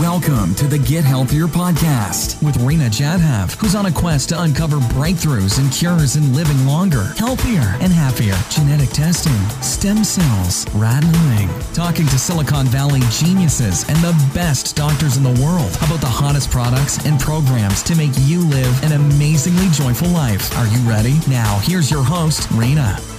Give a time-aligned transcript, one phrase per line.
[0.00, 4.78] Welcome to the Get Healthier podcast with Reena Jadhav, who's on a quest to uncover
[4.78, 8.34] breakthroughs and cures in living longer, healthier, and happier.
[8.50, 15.16] Genetic testing, stem cells, rat milling, talking to Silicon Valley geniuses and the best doctors
[15.16, 19.68] in the world about the hottest products and programs to make you live an amazingly
[19.68, 20.52] joyful life.
[20.58, 21.20] Are you ready?
[21.28, 23.13] Now, here's your host, Reena.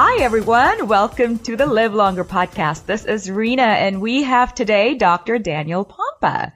[0.00, 0.86] Hi, everyone.
[0.86, 2.86] Welcome to the Live Longer podcast.
[2.86, 5.40] This is Reena, and we have today Dr.
[5.40, 6.52] Daniel Pompa,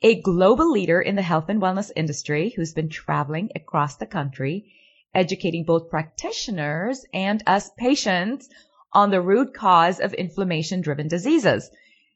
[0.00, 4.72] a global leader in the health and wellness industry who's been traveling across the country,
[5.12, 8.48] educating both practitioners and us patients
[8.92, 11.68] on the root cause of inflammation driven diseases,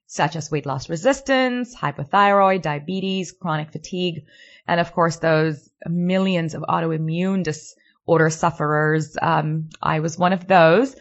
[0.07, 4.27] such as weight loss resistance, hypothyroid, diabetes, chronic fatigue,
[4.69, 7.75] and of course, those millions of autoimmune disorders
[8.09, 9.17] order sufferers.
[9.21, 10.97] Um, I was one of those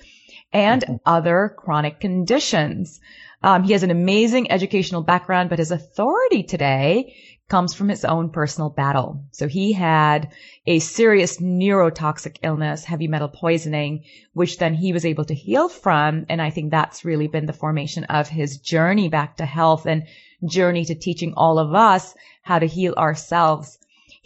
[0.54, 0.96] and mm-hmm.
[1.06, 3.00] other chronic conditions.
[3.42, 7.16] Um, he has an amazing educational background, but his authority today
[7.50, 9.24] comes from his own personal battle.
[9.32, 10.34] So he had
[10.66, 16.26] a serious neurotoxic illness, heavy metal poisoning, which then he was able to heal from.
[16.28, 20.08] And I think that's really been the formation of his journey back to health and
[20.46, 23.78] journey to teaching all of us how to heal ourselves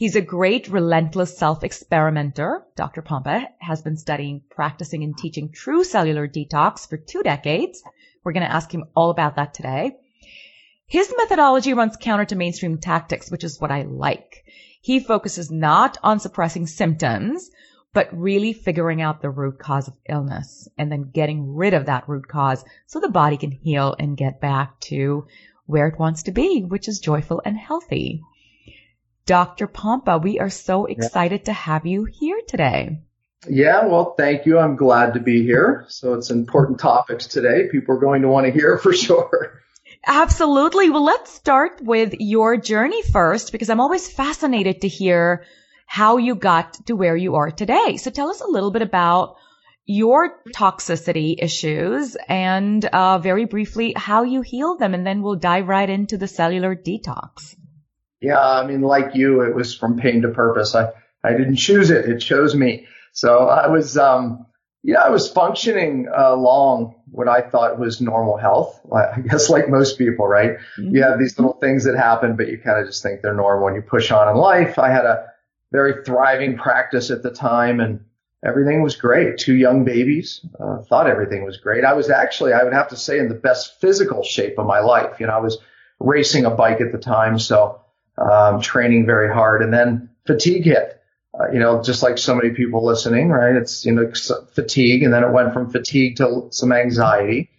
[0.02, 2.66] He's a great relentless self-experimenter.
[2.76, 3.04] Dr.
[3.04, 7.84] Pompa has been studying, practicing, and teaching true cellular detox for two decades.
[8.24, 9.98] We're going to ask him all about that today.
[10.88, 14.44] His methodology runs counter to mainstream tactics, which is what I like.
[14.82, 17.52] He focuses not on suppressing symptoms,
[17.94, 22.10] but really figuring out the root cause of illness and then getting rid of that
[22.10, 25.28] root cause so the body can heal and get back to
[25.68, 28.24] where it wants to be, which is joyful and healthy.
[29.26, 29.68] Dr.
[29.68, 31.46] Pompa, we are so excited yeah.
[31.46, 33.00] to have you here today.
[33.48, 34.60] Yeah, well, thank you.
[34.60, 35.86] I'm glad to be here.
[35.90, 37.68] So it's important topics today.
[37.72, 39.62] People are going to want to hear for sure.
[40.06, 40.90] Absolutely.
[40.90, 45.46] Well, let's start with your journey first because I'm always fascinated to hear
[45.86, 47.98] how you got to where you are today.
[47.98, 49.36] So tell us a little bit about
[49.86, 55.68] your toxicity issues and uh, very briefly how you heal them, and then we'll dive
[55.68, 57.56] right into the cellular detox.
[58.22, 60.76] Yeah, I mean, like you, it was from pain to purpose.
[60.76, 60.90] I,
[61.24, 62.06] I didn't choose it.
[62.06, 62.88] It chose me.
[63.14, 64.46] So I was, um,
[64.84, 68.80] yeah, I was functioning along what I thought was normal health.
[68.92, 70.52] I guess like most people, right?
[70.78, 70.96] Mm-hmm.
[70.96, 73.68] You have these little things that happen, but you kind of just think they're normal
[73.68, 74.80] and you push on in life.
[74.80, 75.28] I had a
[75.72, 78.04] very thriving practice at the time and
[78.46, 79.38] everything was great.
[79.38, 81.86] Two young babies, uh, thought everything was great.
[81.86, 84.80] I was actually, I would have to say in the best physical shape of my
[84.80, 85.20] life.
[85.20, 85.58] You know, I was
[86.00, 87.38] racing a bike at the time.
[87.40, 87.82] So
[88.22, 90.98] um, training very hard, and then fatigue hit.
[91.34, 93.56] Uh, you know, just like so many people listening, right?
[93.56, 94.12] It's you know
[94.54, 97.50] fatigue, and then it went from fatigue to some anxiety.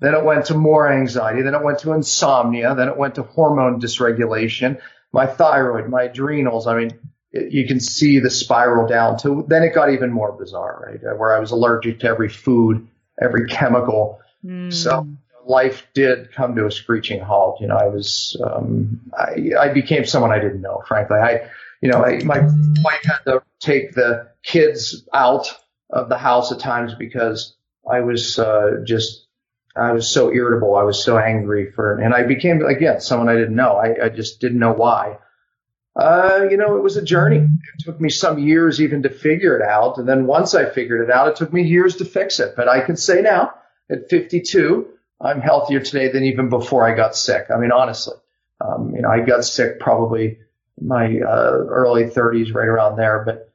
[0.00, 1.42] Then it went to more anxiety.
[1.42, 2.74] Then it went to insomnia.
[2.74, 4.80] Then it went to hormone dysregulation.
[5.12, 6.66] My thyroid, my adrenals.
[6.66, 6.98] I mean,
[7.30, 9.44] it, you can see the spiral down to.
[9.46, 11.16] Then it got even more bizarre, right?
[11.16, 12.88] Where I was allergic to every food,
[13.22, 14.20] every chemical.
[14.44, 14.72] Mm.
[14.72, 15.06] So
[15.46, 17.60] life did come to a screeching halt.
[17.60, 21.18] You know, I was, um, I, I became someone I didn't know, frankly.
[21.18, 21.48] I,
[21.80, 25.48] you know, I, my wife had to take the kids out
[25.90, 27.54] of the house at times because
[27.90, 29.26] I was, uh, just,
[29.74, 30.76] I was so irritable.
[30.76, 33.76] I was so angry for, and I became, again, someone I didn't know.
[33.76, 35.18] I, I just didn't know why.
[35.94, 37.38] Uh, you know, it was a journey.
[37.38, 39.98] It took me some years even to figure it out.
[39.98, 42.54] And then once I figured it out, it took me years to fix it.
[42.56, 43.54] But I can say now
[43.90, 44.88] at 52,
[45.22, 47.46] I'm healthier today than even before I got sick.
[47.54, 48.16] I mean, honestly,
[48.60, 50.38] um, you know, I got sick probably
[50.80, 53.48] my uh, early 30s, right around there, but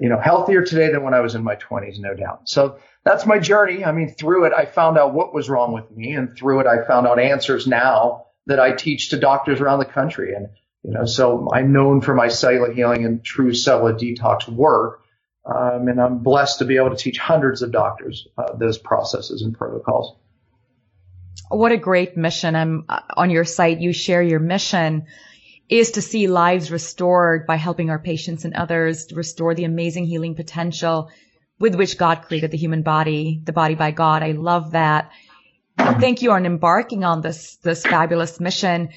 [0.00, 2.48] you know, healthier today than when I was in my 20s, no doubt.
[2.48, 3.84] So that's my journey.
[3.84, 6.66] I mean, through it, I found out what was wrong with me, and through it,
[6.66, 10.34] I found out answers now that I teach to doctors around the country.
[10.34, 10.48] And
[10.82, 15.00] you know, so I'm known for my cellular healing and true cellular detox work.
[15.46, 19.42] Um, and I'm blessed to be able to teach hundreds of doctors uh, those processes
[19.42, 20.16] and protocols.
[21.48, 22.56] What a great mission.
[22.56, 23.80] I'm uh, on your site.
[23.80, 25.06] You share your mission
[25.68, 30.34] is to see lives restored by helping our patients and others restore the amazing healing
[30.34, 31.10] potential
[31.58, 34.22] with which God created the human body, the body by God.
[34.22, 35.10] I love that.
[35.78, 38.90] Thank you on embarking on this, this fabulous mission.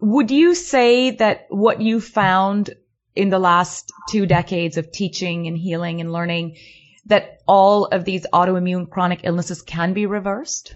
[0.00, 2.70] Would you say that what you found
[3.14, 6.56] in the last two decades of teaching and healing and learning
[7.06, 10.74] that all of these autoimmune chronic illnesses can be reversed?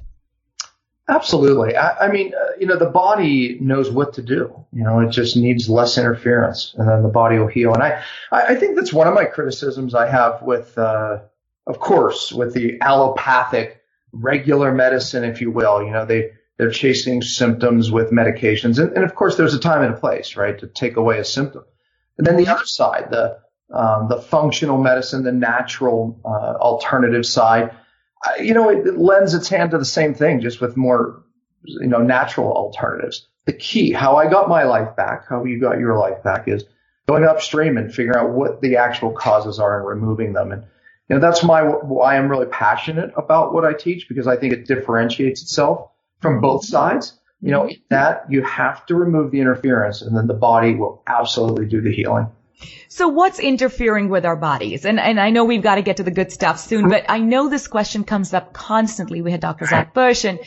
[1.08, 1.76] Absolutely.
[1.76, 4.64] I, I mean, uh, you know, the body knows what to do.
[4.72, 7.74] You know, it just needs less interference, and then the body will heal.
[7.74, 11.20] And I, I think that's one of my criticisms I have with, uh,
[11.66, 13.82] of course, with the allopathic
[14.12, 15.82] regular medicine, if you will.
[15.84, 18.78] You know, they They're chasing symptoms with medications.
[18.78, 21.24] And, and of course, there's a time and a place, right, to take away a
[21.24, 21.64] symptom.
[22.16, 23.38] And then the other side, the,
[23.70, 27.72] um, the functional medicine, the natural uh, alternative side,
[28.40, 31.22] you know, it, it lends its hand to the same thing, just with more,
[31.64, 33.28] you know, natural alternatives.
[33.44, 36.64] The key, how I got my life back, how you got your life back, is
[37.06, 40.52] going upstream and figuring out what the actual causes are and removing them.
[40.52, 40.64] And
[41.08, 44.52] you know, that's my why I'm really passionate about what I teach because I think
[44.52, 45.90] it differentiates itself
[46.20, 47.18] from both sides.
[47.40, 47.80] You know, mm-hmm.
[47.90, 51.92] that you have to remove the interference and then the body will absolutely do the
[51.92, 52.28] healing.
[52.88, 54.84] So what's interfering with our bodies?
[54.84, 57.18] And, and I know we've got to get to the good stuff soon, but I
[57.18, 59.22] know this question comes up constantly.
[59.22, 59.66] We had Dr.
[59.66, 60.40] Zach Bush and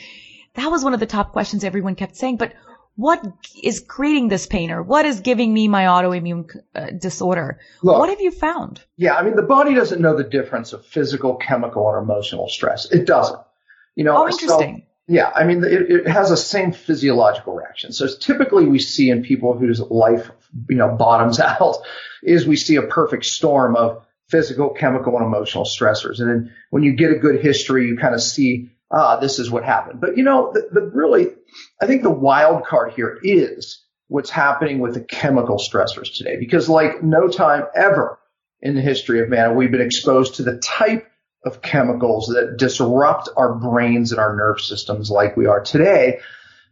[0.54, 2.54] that was one of the top questions everyone kept saying, but
[2.96, 3.24] what
[3.62, 7.58] is creating this pain or what is giving me my autoimmune uh, disorder?
[7.82, 8.82] Look, what have you found?
[8.96, 12.90] Yeah, I mean, the body doesn't know the difference of physical, chemical, or emotional stress.
[12.90, 13.40] It doesn't.
[13.94, 14.78] You know, oh, interesting.
[14.80, 17.92] So, yeah, I mean, it, it, has the same physiological reaction.
[17.92, 20.30] So typically we see in people whose life,
[20.68, 21.78] you know, bottoms out
[22.22, 26.20] is we see a perfect storm of physical, chemical, and emotional stressors.
[26.20, 29.50] And then when you get a good history, you kind of see, ah, this is
[29.50, 30.00] what happened.
[30.00, 31.28] But you know, the, the really,
[31.80, 36.68] I think the wild card here is what's happening with the chemical stressors today, because
[36.68, 38.18] like no time ever
[38.60, 41.06] in the history of man, we've been exposed to the type
[41.44, 46.20] of chemicals that disrupt our brains and our nerve systems like we are today.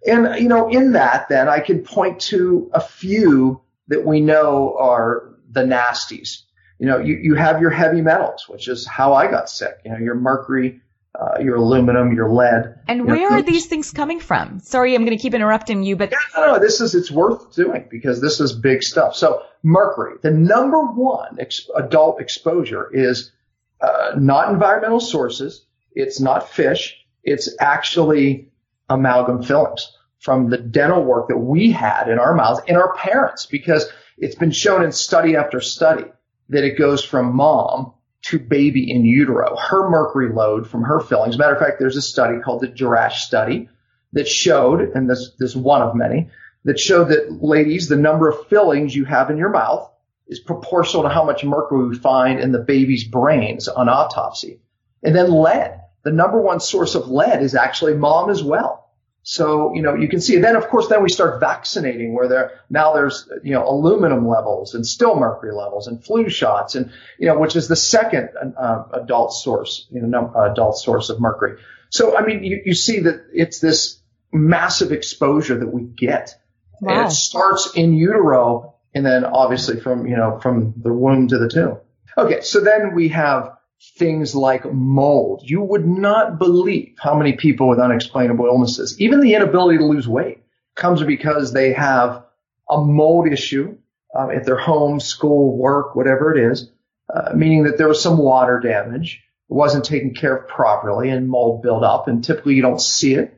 [0.06, 4.76] And, you know, in that, then I can point to a few that we know
[4.78, 6.42] are the nasties.
[6.78, 9.78] You know, you, you have your heavy metals, which is how I got sick.
[9.84, 10.80] You know, your mercury,
[11.18, 12.78] uh, your aluminum, your lead.
[12.86, 14.60] And where know, are these things coming from?
[14.60, 16.12] Sorry, I'm going to keep interrupting you, but.
[16.12, 19.16] Yeah, no, no, this is, it's worth doing because this is big stuff.
[19.16, 23.32] So mercury, the number one ex- adult exposure is
[23.80, 25.64] uh, not environmental sources.
[25.92, 26.96] It's not fish.
[27.24, 28.52] It's actually
[28.88, 33.46] amalgam fillings from the dental work that we had in our mouths and our parents
[33.46, 36.04] because it's been shown in study after study
[36.48, 37.92] that it goes from mom
[38.22, 39.56] to baby in utero.
[39.56, 41.38] Her mercury load from her fillings.
[41.38, 43.68] Matter of fact, there's a study called the Jerash study
[44.12, 46.30] that showed, and this, this is one of many,
[46.64, 49.88] that showed that ladies, the number of fillings you have in your mouth
[50.26, 54.60] is proportional to how much mercury we find in the baby's brains on autopsy.
[55.02, 55.80] And then lead.
[56.02, 58.87] The number one source of lead is actually mom as well.
[59.30, 60.36] So, you know, you can see.
[60.36, 64.26] And then, of course, then we start vaccinating where there, now there's, you know, aluminum
[64.26, 68.30] levels and still mercury levels and flu shots and, you know, which is the second
[68.58, 71.60] uh, adult source, you know, adult source of mercury.
[71.90, 74.00] So, I mean, you, you see that it's this
[74.32, 76.34] massive exposure that we get.
[76.80, 76.94] Wow.
[76.94, 81.36] And it starts in utero and then obviously from, you know, from the womb to
[81.36, 81.76] the tomb.
[82.16, 82.40] Okay.
[82.40, 83.57] So then we have
[83.96, 85.42] things like mold.
[85.44, 90.08] You would not believe how many people with unexplainable illnesses, even the inability to lose
[90.08, 90.42] weight
[90.74, 92.24] comes because they have
[92.68, 93.76] a mold issue
[94.16, 96.70] um, at their home, school, work, whatever it is,
[97.12, 99.22] uh, meaning that there was some water damage.
[99.50, 103.14] It wasn't taken care of properly and mold built up and typically you don't see
[103.14, 103.34] it.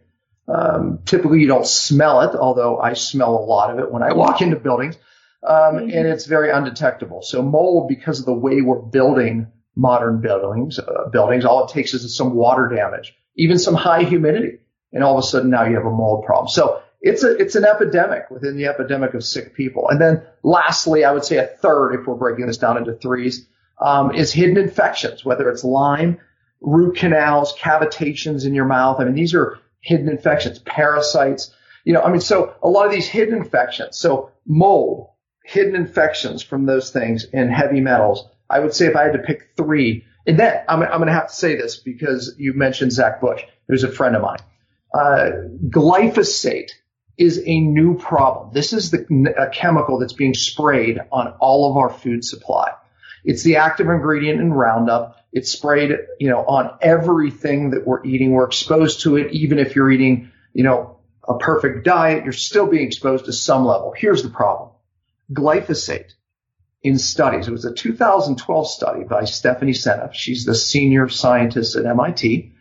[0.49, 4.13] Um, typically you don't smell it, although I smell a lot of it when I
[4.15, 4.97] walk into buildings
[5.47, 5.97] um, mm-hmm.
[5.97, 7.23] and it's very undetectable.
[7.23, 9.47] So mold, because of the way we're building
[9.77, 14.59] modern buildings, uh, buildings, all it takes is some water damage, even some high humidity,
[14.93, 16.49] and all of a sudden now you have a mold problem.
[16.49, 19.89] So it's a it's an epidemic within the epidemic of sick people.
[19.89, 23.47] And then lastly, I would say a third, if we're breaking this down into threes,
[23.81, 26.19] um, is hidden infections, whether it's Lyme,
[26.61, 29.01] root canals, cavitations in your mouth.
[29.01, 31.55] I mean, these are hidden infections, parasites.
[31.85, 33.97] You know, I mean, so a lot of these hidden infections.
[33.97, 35.09] So mold,
[35.45, 38.29] hidden infections from those things and heavy metals.
[38.51, 41.13] I would say if I had to pick three, and then I'm, I'm going to
[41.13, 44.41] have to say this because you mentioned Zach Bush, who's a friend of mine.
[44.93, 45.31] Uh,
[45.69, 46.71] glyphosate
[47.17, 48.53] is a new problem.
[48.53, 52.73] This is the a chemical that's being sprayed on all of our food supply.
[53.25, 55.17] It's the active ingredient in Roundup.
[55.33, 58.33] It's sprayed, you know, on everything that we're eating.
[58.33, 60.97] We're exposed to it, even if you're eating, you know,
[61.29, 63.95] a perfect diet, you're still being exposed to some level.
[63.97, 64.71] Here's the problem
[65.33, 66.13] glyphosate
[66.83, 67.49] in studies.
[67.49, 70.15] It was a 2012 study by Stephanie Seneff.
[70.15, 72.53] She's the senior scientist at MIT.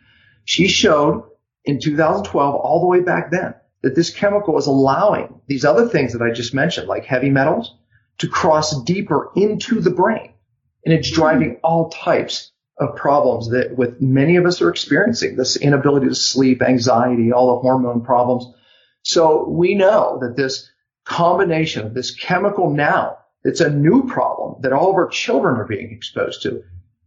[0.44, 1.24] She showed
[1.64, 6.12] in 2012, all the way back then, that this chemical is allowing these other things
[6.12, 7.74] that I just mentioned, like heavy metals,
[8.18, 10.32] to cross deeper into the brain.
[10.84, 15.56] And it's driving all types of problems that with many of us are experiencing this
[15.56, 18.46] inability to sleep, anxiety, all the hormone problems.
[19.02, 20.70] So we know that this
[21.04, 25.66] combination of this chemical now, it's a new problem that all of our children are
[25.66, 26.62] being exposed to,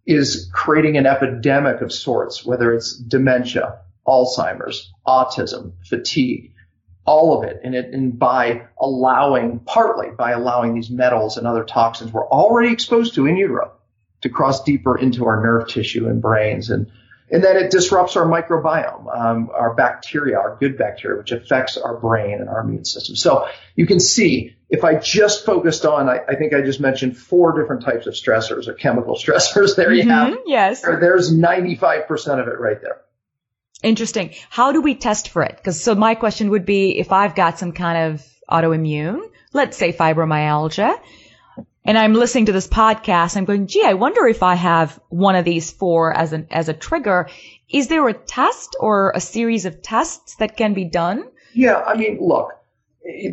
[0.06, 6.54] is creating an epidemic of sorts, whether it's dementia, Alzheimer's, autism, fatigue,
[7.06, 7.62] all of it.
[7.64, 12.72] And it, and by allowing, partly by allowing these metals and other toxins we're already
[12.72, 13.72] exposed to in utero
[14.22, 16.70] to cross deeper into our nerve tissue and brains.
[16.70, 16.92] And,
[17.30, 21.98] and then it disrupts our microbiome, um, our bacteria, our good bacteria, which affects our
[21.98, 23.16] brain and our immune system.
[23.16, 27.16] So you can see if I just focused on, I, I think I just mentioned
[27.16, 29.76] four different types of stressors or chemical stressors.
[29.76, 30.38] There you Mhm, have.
[30.48, 30.82] Yes.
[30.82, 33.02] There's 95% of it right there.
[33.84, 34.32] Interesting.
[34.50, 35.56] How do we test for it?
[35.58, 39.22] Because so my question would be if I've got some kind of autoimmune,
[39.54, 40.96] let's say fibromyalgia,
[41.86, 45.36] and I'm listening to this podcast, I'm going, gee, I wonder if I have one
[45.36, 47.30] of these four as an as a trigger.
[47.70, 51.26] Is there a test or a series of tests that can be done?
[51.54, 52.54] Yeah, I mean, look,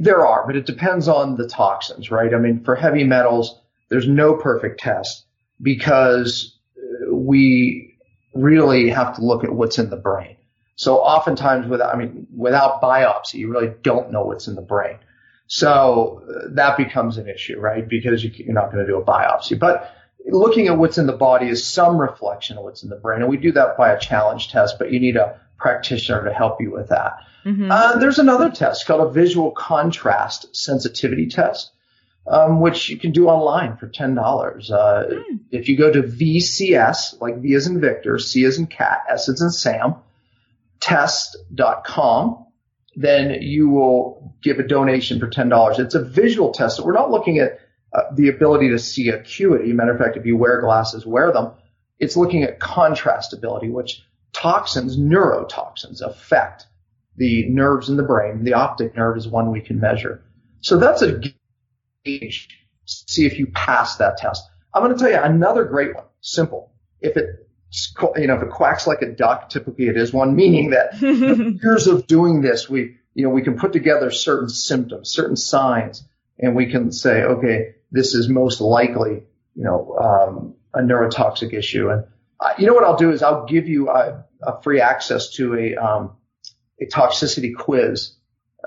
[0.00, 2.34] there are, but it depends on the toxins, right?
[2.34, 3.58] I mean, for heavy metals,
[3.88, 5.24] there's no perfect test
[5.60, 7.96] because uh, we
[8.34, 10.36] really have to look at what's in the brain.
[10.76, 14.98] So oftentimes without, I mean, without biopsy, you really don't know what's in the brain.
[15.46, 17.86] So uh, that becomes an issue, right?
[17.86, 19.94] Because you're not going to do a biopsy, but
[20.26, 23.20] looking at what's in the body is some reflection of what's in the brain.
[23.20, 26.60] And we do that by a challenge test, but you need a practitioner to help
[26.60, 27.14] you with that.
[27.44, 27.70] Mhm.
[27.70, 31.70] Uh, there's another test called a visual contrast sensitivity test,
[32.26, 34.70] um, which you can do online for ten dollars.
[34.70, 39.00] Uh, If you go to VCS, like V as in Victor, C as in cat,
[39.08, 39.96] S as in Sam,
[40.80, 42.46] test.com,
[42.96, 45.78] then you will give a donation for ten dollars.
[45.78, 46.76] It's a visual test.
[46.76, 47.58] So we're not looking at
[47.92, 49.72] uh, the ability to see acuity.
[49.72, 51.52] Matter of fact, if you wear glasses, wear them.
[51.98, 54.02] It's looking at contrast ability, which
[54.32, 56.66] toxins, neurotoxins, affect
[57.16, 58.44] the nerves in the brain.
[58.44, 60.24] The optic nerve is one we can measure.
[60.60, 61.20] So that's a
[62.04, 62.48] gauge.
[62.86, 64.42] See if you pass that test.
[64.74, 66.04] I'm going to tell you another great one.
[66.20, 66.72] Simple.
[67.00, 67.48] If it,
[68.16, 71.00] you know, if it quacks like a duck, typically it is one, meaning that
[71.62, 76.04] years of doing this, we, you know, we can put together certain symptoms, certain signs,
[76.38, 81.90] and we can say, okay, this is most likely, you know, um, a neurotoxic issue.
[81.90, 82.04] And
[82.58, 85.76] you know what I'll do is I'll give you a, a free access to a,
[85.76, 86.12] um,
[86.80, 88.16] a toxicity quiz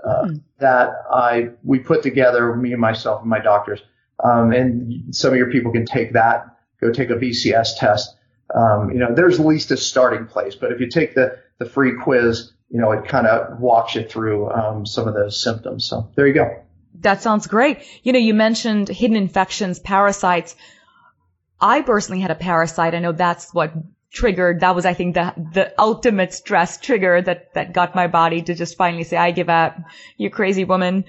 [0.03, 3.81] uh, that I we put together, me and myself and my doctors.
[4.23, 8.15] Um, and some of your people can take that, go take a VCS test.
[8.53, 11.65] Um, you know, there's at least a starting place, but if you take the the
[11.65, 15.85] free quiz, you know, it kind of walks you through um, some of those symptoms.
[15.85, 16.63] So there you go.
[17.01, 17.79] That sounds great.
[18.03, 20.55] You know, you mentioned hidden infections, parasites.
[21.59, 22.95] I personally had a parasite.
[22.95, 23.73] I know that's what
[24.11, 24.61] triggered.
[24.61, 28.53] That was, I think, the the ultimate stress trigger that that got my body to
[28.53, 29.77] just finally say, "I give up.
[30.17, 31.05] You crazy woman."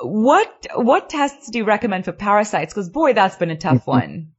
[0.00, 2.72] What what tests do you recommend for parasites?
[2.72, 4.32] Because boy, that's been a tough one.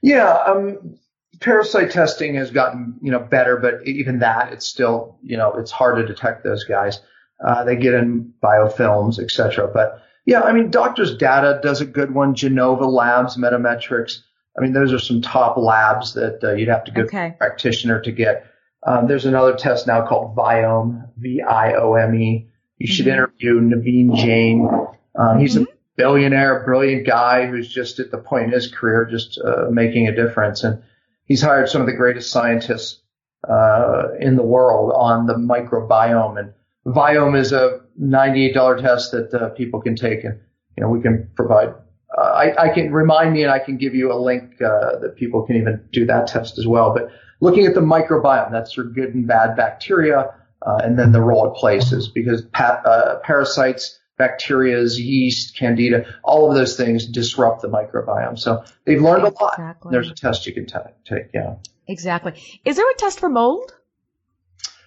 [0.00, 0.96] Yeah, um,
[1.40, 5.70] parasite testing has gotten you know better, but even that, it's still you know it's
[5.70, 7.00] hard to detect those guys.
[7.44, 9.68] Uh, they get in biofilms, etc.
[9.72, 12.34] But yeah, I mean, Doctors Data does a good one.
[12.34, 14.18] Genova Labs, Metametrix.
[14.56, 17.28] I mean, those are some top labs that uh, you'd have to go Okay.
[17.30, 18.46] to a practitioner to get.
[18.86, 22.48] Um, there's another test now called Viome, V-I-O-M-E.
[22.78, 23.12] You should Mhm.
[23.12, 24.68] interview Naveen Jain.
[25.14, 25.66] Um, he's a
[25.96, 30.14] billionaire, brilliant guy who's just at the point in his career just uh, making a
[30.14, 30.64] difference.
[30.64, 30.82] And
[31.26, 33.00] he's hired some of the greatest scientists
[33.48, 36.38] uh, in the world on the microbiome.
[36.38, 36.52] And
[36.86, 40.40] Viome is a $98 test that uh, people can take, and
[40.76, 41.74] you know we can provide.
[42.22, 45.42] I, I can remind me, and I can give you a link uh, that people
[45.42, 46.92] can even do that test as well.
[46.94, 47.10] But
[47.40, 50.34] looking at the microbiome, that's your good and bad bacteria,
[50.66, 56.48] uh, and then the role it places, because pa- uh, parasites, bacteria, yeast, candida, all
[56.48, 58.38] of those things disrupt the microbiome.
[58.38, 59.76] So they've learned a lot.
[59.90, 61.30] There's a test you can ta take.
[61.34, 61.56] Yeah.
[61.88, 62.34] Exactly.
[62.64, 63.74] Is there a test for mold?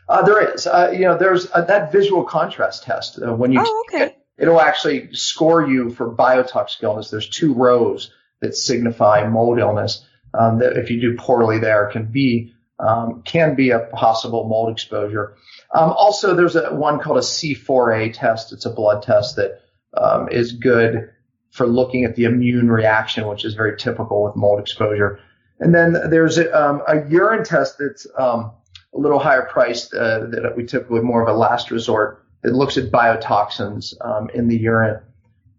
[0.07, 0.67] Uh, there is.
[0.67, 3.19] Uh, you know, there's uh, that visual contrast test.
[3.21, 4.15] Uh, when you Oh, okay.
[4.37, 7.09] It'll actually score you for biotoxic illness.
[7.09, 8.11] There's two rows
[8.41, 10.05] that signify mold illness.
[10.33, 14.71] Um, that if you do poorly there can be um, can be a possible mold
[14.71, 15.35] exposure.
[15.73, 18.51] Um, also, there's a one called a C4A test.
[18.51, 19.61] It's a blood test that
[19.95, 21.09] um, is good
[21.51, 25.19] for looking at the immune reaction, which is very typical with mold exposure.
[25.59, 28.51] And then there's a, um, a urine test that's um,
[28.93, 32.24] a little higher priced uh, that we typically more of a last resort.
[32.45, 35.01] It looks at biotoxins um, in the urine.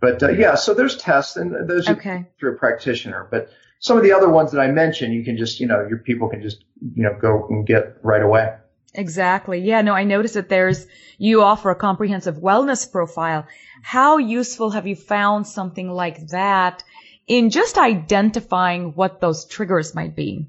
[0.01, 2.27] But uh, yeah, so there's tests and those Okay.
[2.39, 3.27] through a practitioner.
[3.31, 3.51] But
[3.81, 6.29] some of the other ones that I mentioned, you can just you know your people
[6.29, 6.65] can just
[6.95, 8.55] you know go and get right away.
[8.95, 9.61] Exactly.
[9.61, 10.87] Yeah, no, I noticed that there's,
[11.19, 13.47] you offer a comprehensive wellness profile.
[13.83, 16.83] How useful have you found something like that
[17.27, 20.47] in just identifying what those triggers might be?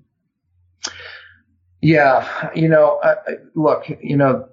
[1.81, 4.47] Yeah, you know, I, I, look, you know,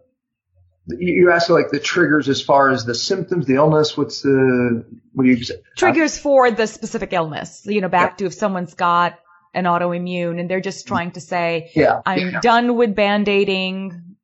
[0.86, 3.96] you asked like the triggers as far as the symptoms, the illness.
[3.96, 5.44] What's the what do you
[5.76, 7.62] triggers for the specific illness?
[7.64, 8.16] You know, back yeah.
[8.16, 9.18] to if someone's got
[9.54, 10.94] an autoimmune and they're just mm-hmm.
[10.94, 12.40] trying to say, yeah, I'm yeah.
[12.40, 14.16] done with band-aiding.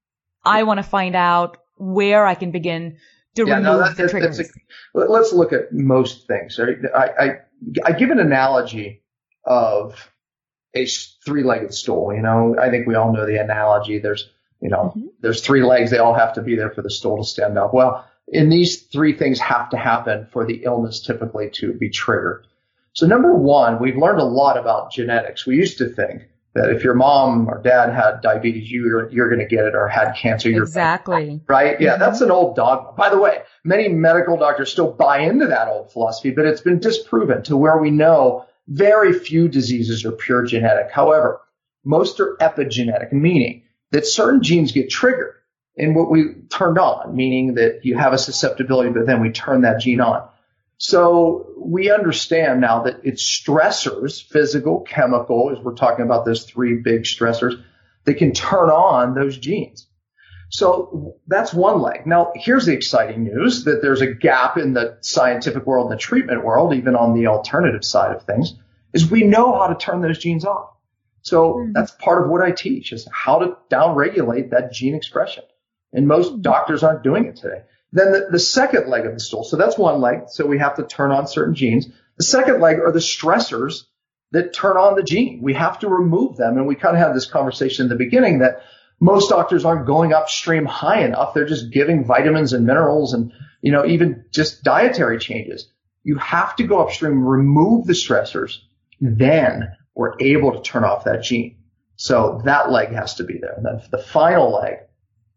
[0.44, 2.98] I want to find out where I can begin
[3.36, 4.40] to yeah, remove no, that, the triggers.
[4.40, 4.44] A,
[4.94, 6.58] let's look at most things.
[6.60, 7.30] I, I
[7.84, 9.02] I give an analogy
[9.44, 10.10] of
[10.74, 10.86] a
[11.24, 12.14] three-legged stool.
[12.14, 13.98] You know, I think we all know the analogy.
[13.98, 15.06] There's you know, mm-hmm.
[15.20, 15.90] there's three legs.
[15.90, 17.72] They all have to be there for the stool to stand up.
[17.72, 22.46] Well, and these three things have to happen for the illness typically to be triggered.
[22.92, 25.46] So number one, we've learned a lot about genetics.
[25.46, 26.22] We used to think
[26.54, 29.86] that if your mom or dad had diabetes, you're, you're going to get it or
[29.88, 30.50] had cancer.
[30.50, 31.40] You're exactly.
[31.46, 31.80] Right.
[31.80, 31.92] Yeah.
[31.92, 32.00] Mm-hmm.
[32.00, 32.92] That's an old dogma.
[32.92, 36.80] By the way, many medical doctors still buy into that old philosophy, but it's been
[36.80, 40.90] disproven to where we know very few diseases are pure genetic.
[40.90, 41.40] However,
[41.84, 45.34] most are epigenetic, meaning that certain genes get triggered
[45.76, 49.62] and what we turned on, meaning that you have a susceptibility, but then we turn
[49.62, 50.28] that gene on.
[50.78, 56.76] So we understand now that it's stressors, physical, chemical, as we're talking about those three
[56.76, 57.62] big stressors,
[58.04, 59.86] that can turn on those genes.
[60.50, 62.06] So that's one leg.
[62.06, 66.00] Now, here's the exciting news that there's a gap in the scientific world and the
[66.00, 68.54] treatment world, even on the alternative side of things,
[68.92, 70.70] is we know how to turn those genes off.
[71.22, 71.72] So mm-hmm.
[71.72, 75.44] that's part of what I teach is how to downregulate that gene expression.
[75.92, 76.42] And most mm-hmm.
[76.42, 77.62] doctors aren't doing it today.
[77.92, 79.44] Then the, the second leg of the stool.
[79.44, 80.28] So that's one leg.
[80.28, 81.88] So we have to turn on certain genes.
[82.18, 83.84] The second leg are the stressors
[84.32, 85.40] that turn on the gene.
[85.42, 86.56] We have to remove them.
[86.56, 88.62] And we kind of had this conversation in the beginning that
[89.00, 91.34] most doctors aren't going upstream high enough.
[91.34, 95.68] They're just giving vitamins and minerals and, you know, even just dietary changes.
[96.04, 98.58] You have to go upstream, remove the stressors,
[99.00, 101.56] then we're able to turn off that gene.
[101.96, 103.52] So that leg has to be there.
[103.52, 104.78] And then the final leg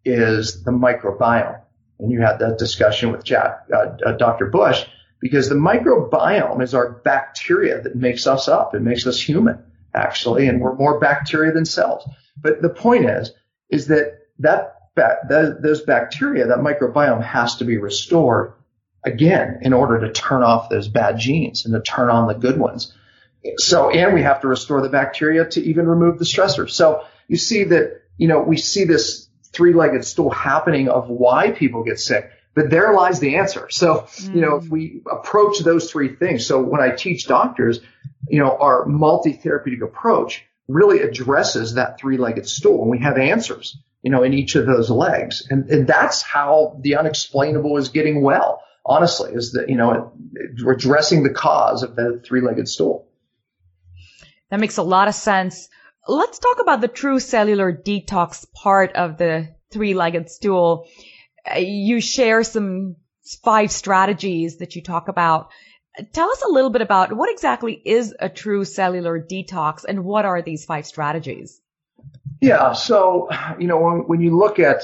[0.06, 1.60] is the microbiome.
[2.00, 4.46] And you had that discussion with Jack, uh, uh, Dr.
[4.46, 4.86] Bush,
[5.20, 8.74] because the microbiome is our bacteria that makes us up.
[8.74, 9.62] It makes us human,
[9.94, 12.10] actually, and we're more bacteria than cells.
[12.42, 13.34] But the point is,
[13.70, 15.28] is that that, that
[15.62, 18.54] those bacteria, that microbiome has to be restored
[19.04, 22.58] again in order to turn off those bad genes and to turn on the good
[22.58, 22.94] ones.
[23.58, 26.70] So, and we have to restore the bacteria to even remove the stressor.
[26.70, 31.84] So you see that, you know, we see this three-legged stool happening of why people
[31.84, 33.68] get sick, but there lies the answer.
[33.70, 34.36] So, mm.
[34.36, 36.46] you know, if we approach those three things.
[36.46, 37.80] So when I teach doctors,
[38.28, 44.12] you know, our multi-therapeutic approach really addresses that three-legged stool and we have answers, you
[44.12, 45.46] know, in each of those legs.
[45.50, 50.14] And, and that's how the unexplainable is getting well, honestly, is that, you know,
[50.66, 53.08] addressing the cause of the three-legged stool.
[54.54, 55.68] That makes a lot of sense.
[56.08, 60.86] Let's talk about the true cellular detox part of the three-legged stool.
[61.44, 62.98] Uh, you share some
[63.44, 65.50] five strategies that you talk about.
[66.12, 70.24] Tell us a little bit about what exactly is a true cellular detox and what
[70.24, 71.60] are these five strategies?
[72.40, 72.74] Yeah.
[72.74, 74.84] So, you know, when, when you look at,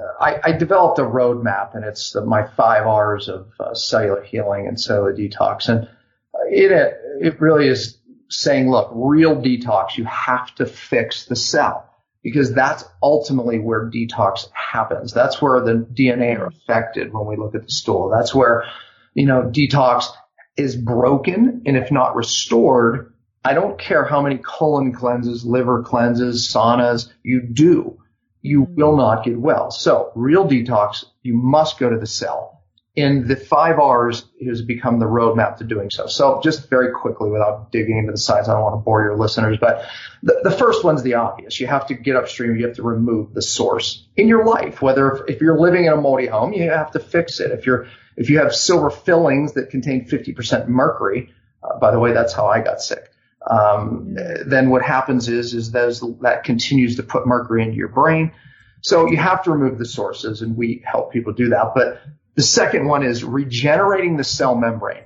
[0.00, 4.66] uh, I, I, developed a roadmap and it's my five R's of uh, cellular healing
[4.66, 5.68] and cellular detox.
[5.68, 5.90] And
[6.50, 7.99] in it, it really is
[8.30, 11.86] saying, look, real detox, you have to fix the cell
[12.22, 15.12] because that's ultimately where detox happens.
[15.12, 18.10] That's where the DNA are affected when we look at the stool.
[18.10, 18.64] That's where,
[19.14, 20.06] you know, detox
[20.56, 21.62] is broken.
[21.66, 23.14] And if not restored,
[23.44, 27.98] I don't care how many colon cleanses, liver cleanses, saunas you do,
[28.42, 28.74] you mm-hmm.
[28.74, 29.70] will not get well.
[29.70, 32.59] So real detox, you must go to the cell.
[33.02, 36.06] And the five R's has become the roadmap to doing so.
[36.06, 39.16] So just very quickly without digging into the science, I don't want to bore your
[39.16, 39.86] listeners, but
[40.22, 41.60] the, the first one's the obvious.
[41.60, 42.56] You have to get upstream.
[42.56, 44.82] You have to remove the source in your life.
[44.82, 47.50] Whether if, if you're living in a moldy home, you have to fix it.
[47.50, 47.86] If you're,
[48.16, 51.32] if you have silver fillings that contain 50% mercury,
[51.62, 53.10] uh, by the way, that's how I got sick.
[53.48, 58.32] Um, then what happens is, is those, that continues to put mercury into your brain.
[58.82, 61.72] So you have to remove the sources and we help people do that.
[61.74, 62.00] But
[62.34, 65.04] the second one is regenerating the cell membrane.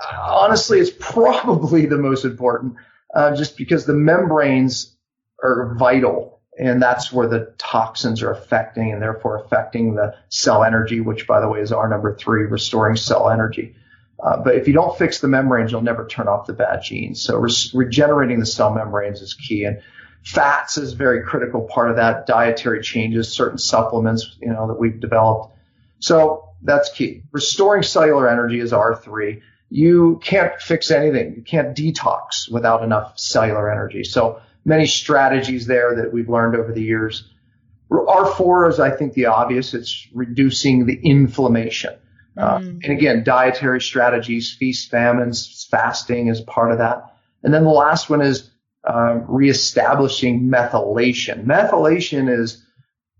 [0.00, 2.74] Uh, honestly, it's probably the most important,
[3.14, 4.96] uh, just because the membranes
[5.42, 11.00] are vital, and that's where the toxins are affecting, and therefore affecting the cell energy,
[11.00, 13.76] which, by the way, is our number three, restoring cell energy.
[14.22, 17.22] Uh, but if you don't fix the membranes, you'll never turn off the bad genes.
[17.22, 19.82] So re- regenerating the cell membranes is key, and
[20.24, 22.26] fats is a very critical part of that.
[22.26, 25.55] Dietary changes, certain supplements, you know, that we've developed.
[25.98, 27.22] So that's key.
[27.32, 29.40] Restoring cellular energy is R3.
[29.68, 31.34] You can't fix anything.
[31.36, 34.04] You can't detox without enough cellular energy.
[34.04, 37.28] So many strategies there that we've learned over the years.
[37.90, 39.74] R4 is, I think, the obvious.
[39.74, 41.94] It's reducing the inflammation.
[42.36, 42.80] Uh, mm.
[42.82, 47.14] and again, dietary strategies, feast, famines, fasting is part of that.
[47.42, 48.50] And then the last one is
[48.86, 51.44] uh, reestablishing methylation.
[51.44, 52.64] Methylation is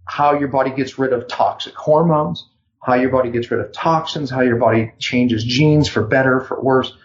[0.04, 2.48] how your body gets rid of toxic hormones,
[2.86, 6.62] how your body gets rid of toxins, how your body changes genes for better, for
[6.62, 6.96] worse.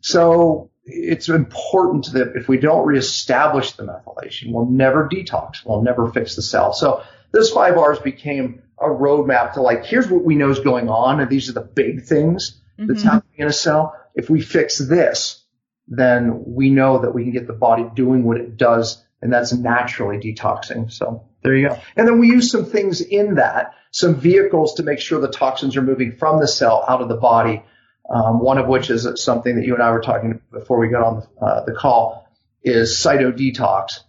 [0.00, 5.62] So it's important that if we don't reestablish the methylation, we'll never detox.
[5.66, 6.72] We'll never fix the cell.
[6.72, 10.88] So this five R's became a roadmap to like, here's what we know is going
[10.88, 13.08] on, and these are the big things that's mm-hmm.
[13.08, 13.94] happening in a cell.
[14.14, 15.44] If we fix this,
[15.88, 19.52] then we know that we can get the body doing what it does, and that's
[19.52, 20.90] naturally detoxing.
[20.90, 21.78] So there you go.
[21.96, 25.76] And then we use some things in that, some vehicles to make sure the toxins
[25.76, 27.62] are moving from the cell out of the body.
[28.10, 31.02] Um, one of which is something that you and I were talking before we got
[31.02, 32.26] on the, uh, the call
[32.62, 34.00] is cytodetox.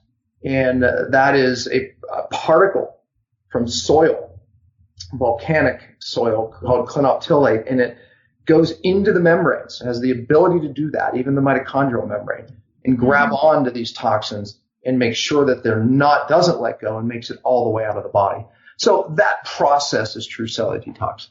[0.43, 2.95] And uh, that is a, a particle
[3.51, 4.39] from soil,
[5.13, 7.97] volcanic soil called clinoptilolite, and it
[8.45, 12.47] goes into the membranes, has the ability to do that, even the mitochondrial membrane,
[12.85, 13.47] and grab mm-hmm.
[13.47, 17.39] onto these toxins and make sure that they're not, doesn't let go and makes it
[17.43, 18.43] all the way out of the body.
[18.77, 21.27] So that process is true cellular detox.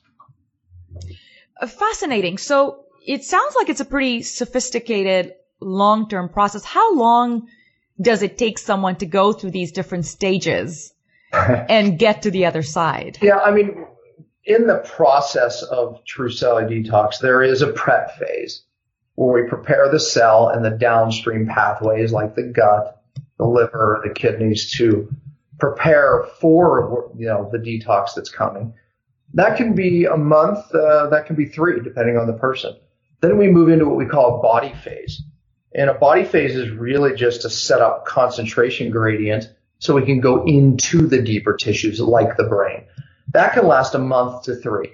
[1.67, 2.39] Fascinating.
[2.39, 6.65] So it sounds like it's a pretty sophisticated long-term process.
[6.65, 7.49] How long
[8.01, 10.95] does it take someone to go through these different stages
[11.33, 13.19] and get to the other side?
[13.21, 13.87] Yeah, I mean,
[14.45, 18.63] in the process of true cellular detox, there is a prep phase
[19.17, 22.98] where we prepare the cell and the downstream pathways like the gut,
[23.39, 25.09] the liver, the kidneys to
[25.59, 28.75] prepare for, you know, the detox that's coming.
[29.35, 32.77] That can be a month, uh, that can be three, depending on the person.
[33.21, 35.23] Then we move into what we call a body phase.
[35.75, 40.21] And a body phase is really just to set up concentration gradient so we can
[40.21, 42.85] go into the deeper tissues like the brain.
[43.33, 44.93] That can last a month to three.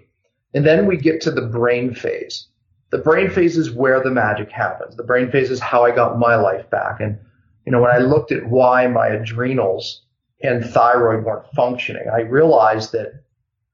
[0.52, 2.48] And then we get to the brain phase.
[2.90, 4.96] The brain phase is where the magic happens.
[4.96, 7.00] The brain phase is how I got my life back.
[7.00, 7.18] And,
[7.64, 10.02] you know, when I looked at why my adrenals
[10.42, 13.24] and thyroid weren't functioning, I realized that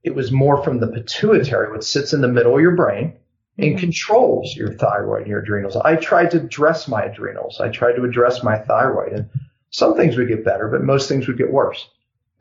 [0.02, 3.18] it was more from the pituitary, which sits in the middle of your brain
[3.58, 3.78] and mm-hmm.
[3.78, 5.76] controls your thyroid and your adrenals.
[5.76, 7.60] I tried to address my adrenals.
[7.60, 9.30] I tried to address my thyroid and
[9.70, 11.88] some things would get better, but most things would get worse.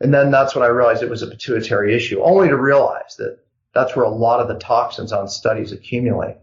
[0.00, 3.38] And then that's when I realized it was a pituitary issue, only to realize that
[3.74, 6.36] that's where a lot of the toxins on studies accumulate.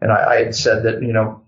[0.00, 1.42] And I, I had said that, you know,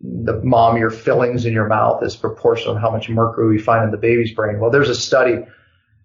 [0.00, 3.84] the mom, your fillings in your mouth is proportional to how much mercury we find
[3.84, 4.60] in the baby's brain.
[4.60, 5.44] Well, there's a study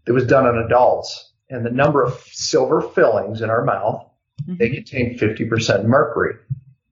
[0.05, 4.05] that was done on adults and the number of silver fillings in our mouth,
[4.41, 4.55] mm-hmm.
[4.57, 6.35] they contain 50% mercury.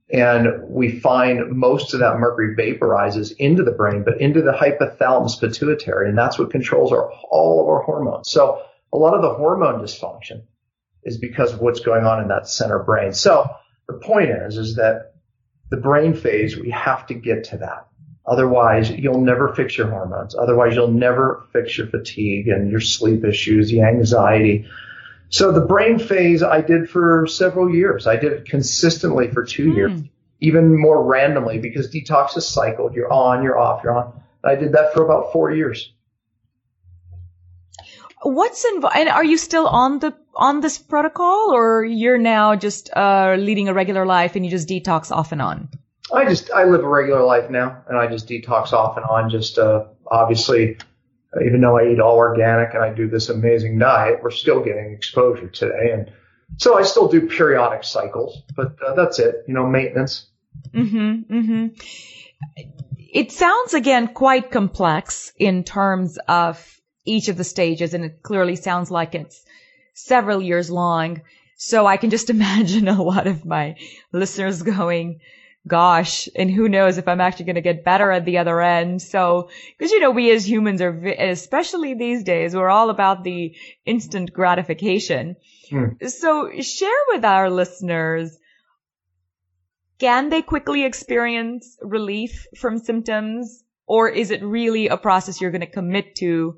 [0.10, 5.40] And we find most of that mercury vaporizes into the brain, but into the hypothalamus
[5.40, 6.10] pituitary.
[6.10, 8.32] And that's what controls our, all of our hormones.
[8.32, 10.44] So a lot of the hormone dysfunction
[11.04, 13.14] is because of what's going on in that center brain.
[13.14, 13.50] So
[13.88, 15.14] the point is, is that
[15.70, 17.88] the brain phase, we have to get to that.
[18.26, 20.36] Otherwise, you'll never fix your hormones.
[20.36, 24.68] Otherwise, you'll never fix your fatigue and your sleep issues, the anxiety.
[25.30, 28.06] So the brain phase I did for several years.
[28.06, 29.76] I did it consistently for two mm.
[29.76, 30.02] years,
[30.42, 32.94] even more randomly because detox is cycled.
[32.94, 34.22] You're on, you're off, you're on.
[34.44, 35.94] I did that for about four years.
[38.22, 38.96] What's involved?
[38.98, 43.68] And are you still on the on this protocol, or you're now just uh, leading
[43.68, 45.70] a regular life and you just detox off and on?
[46.14, 49.30] I just I live a regular life now, and I just detox off and on.
[49.30, 50.78] Just uh, obviously
[51.46, 54.94] even though I eat all organic and I do this amazing diet, we're still getting
[54.94, 55.92] exposure today.
[55.94, 56.12] And
[56.58, 60.28] so I still do periodic cycles, but uh, that's it, you know, maintenance.
[60.74, 61.68] Mm-hmm, mm-hmm.
[62.98, 66.77] It sounds again quite complex in terms of
[67.08, 69.44] each of the stages, and it clearly sounds like it's
[69.94, 71.22] several years long.
[71.56, 73.76] So I can just imagine a lot of my
[74.12, 75.20] listeners going,
[75.68, 79.02] gosh, and who knows if I'm actually going to get better at the other end.
[79.02, 83.56] So, because you know, we as humans are, especially these days, we're all about the
[83.86, 85.36] instant gratification.
[85.70, 86.06] Hmm.
[86.08, 88.38] So share with our listeners,
[90.00, 93.64] can they quickly experience relief from symptoms?
[93.88, 96.58] Or is it really a process you're going to commit to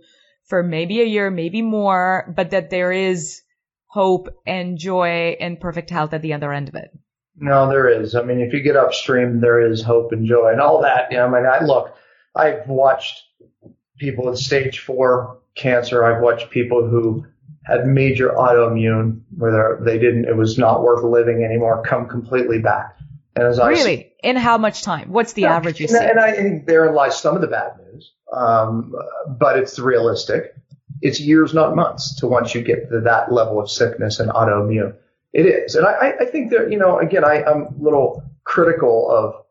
[0.50, 3.42] for maybe a year, maybe more, but that there is
[3.86, 6.90] hope and joy and perfect health at the other end of it?
[7.38, 8.16] No, there is.
[8.16, 11.12] I mean, if you get upstream, there is hope and joy and all that.
[11.12, 11.96] You know, I mean, I look,
[12.36, 13.24] I've watched
[13.98, 16.04] people with stage four cancer.
[16.04, 17.26] I've watched people who
[17.66, 22.98] had major autoimmune where they didn't, it was not worth living anymore come completely back.
[23.40, 25.12] And as I really, in how much time?
[25.12, 25.98] What's the average you see?
[25.98, 28.94] And I think therein lies some of the bad news, um,
[29.28, 30.54] but it's realistic.
[31.02, 34.96] It's years, not months, to once you get to that level of sickness and autoimmune.
[35.32, 39.10] It is, and I, I think that you know, again, I, I'm a little critical
[39.10, 39.46] of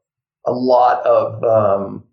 [0.44, 2.04] a lot of um,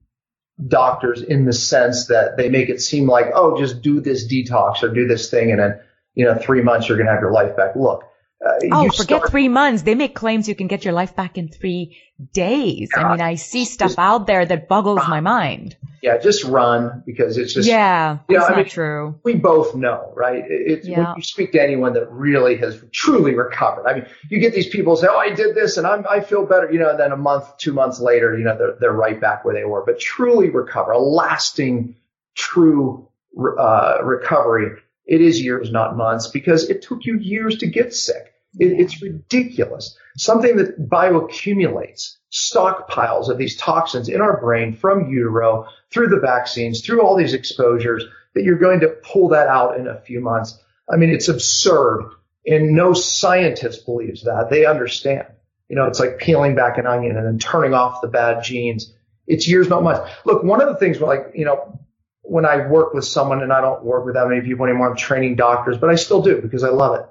[0.68, 4.82] doctors in the sense that they make it seem like, oh, just do this detox
[4.82, 5.80] or do this thing, and then
[6.14, 7.76] you know, three months you're going to have your life back.
[7.76, 8.04] Look,
[8.46, 9.82] uh, oh, forget start- three months.
[9.84, 11.98] They make claims you can get your life back in three
[12.34, 12.90] days.
[12.96, 15.76] I mean, I see stuff just, out there that boggles my mind.
[16.02, 19.20] Yeah, just run because it's just yeah, you know, it's I not mean, true.
[19.24, 20.44] We both know, right?
[20.48, 21.00] It's yeah.
[21.00, 23.88] when you speak to anyone that really has truly recovered.
[23.88, 26.46] I mean, you get these people say, "Oh, I did this and I'm I feel
[26.46, 29.20] better," you know, and then a month, two months later, you know, they're they're right
[29.20, 29.84] back where they were.
[29.84, 31.96] But truly recover, a lasting,
[32.36, 33.10] true
[33.58, 34.80] uh, recovery.
[35.08, 38.35] It is years, not months, because it took you years to get sick.
[38.60, 39.98] It, it's ridiculous.
[40.18, 46.82] Something that bioaccumulates, stockpiles of these toxins in our brain from utero, through the vaccines,
[46.82, 50.60] through all these exposures, that you're going to pull that out in a few months.
[50.92, 52.12] I mean, it's absurd.
[52.46, 54.50] And no scientist believes that.
[54.50, 55.28] They understand.
[55.68, 58.94] You know, it's like peeling back an onion and then turning off the bad genes.
[59.26, 60.12] It's years, not months.
[60.26, 61.80] Look, one of the things, like, you know,
[62.22, 64.96] when I work with someone and I don't work with that many people anymore, I'm
[64.96, 67.06] training doctors, but I still do because I love it.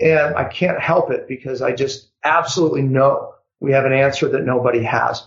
[0.00, 4.44] And I can't help it because I just absolutely know we have an answer that
[4.44, 5.26] nobody has.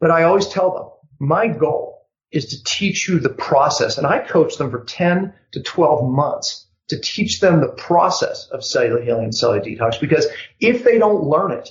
[0.00, 3.98] But I always tell them my goal is to teach you the process.
[3.98, 8.64] And I coach them for 10 to 12 months to teach them the process of
[8.64, 10.26] cellular healing and cellular detox because
[10.60, 11.70] if they don't learn it,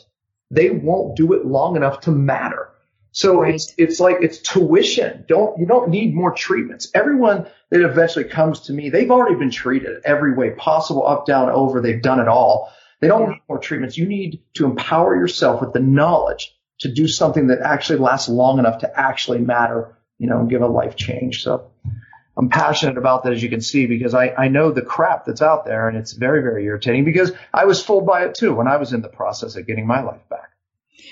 [0.50, 2.71] they won't do it long enough to matter.
[3.12, 3.56] So right.
[3.56, 5.26] it's, it's like it's tuition.
[5.28, 6.90] Don't, you don't need more treatments.
[6.94, 11.50] Everyone that eventually comes to me, they've already been treated every way possible, up, down,
[11.50, 11.82] over.
[11.82, 12.72] They've done it all.
[13.02, 13.30] They don't yeah.
[13.30, 13.98] need more treatments.
[13.98, 18.60] You need to empower yourself with the knowledge to do something that actually lasts long
[18.60, 21.44] enough to actually matter, you know, and give a life change.
[21.44, 21.70] So
[22.38, 25.42] I'm passionate about that, as you can see, because I, I know the crap that's
[25.42, 28.68] out there and it's very, very irritating because I was fooled by it too when
[28.68, 30.41] I was in the process of getting my life back.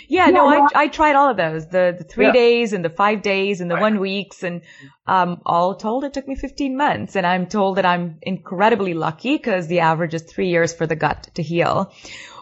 [0.08, 2.32] Yeah, no, I, I tried all of those, the, the three yeah.
[2.34, 3.82] days and the five days and the right.
[3.82, 4.62] one weeks and,
[5.08, 9.38] um, all told it took me 15 months and I'm told that I'm incredibly lucky
[9.38, 11.94] because the average is three years for the gut to heal.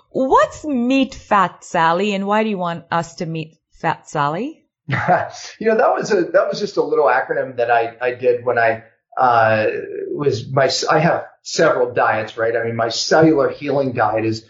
[0.09, 4.65] What's meat Fat Sally and why do you want us to meet Fat Sally?
[4.87, 8.45] you know, that was a, that was just a little acronym that I, I did
[8.45, 8.83] when I,
[9.17, 9.67] uh,
[10.09, 12.55] was my, I have several diets, right?
[12.55, 14.45] I mean, my cellular healing diet is,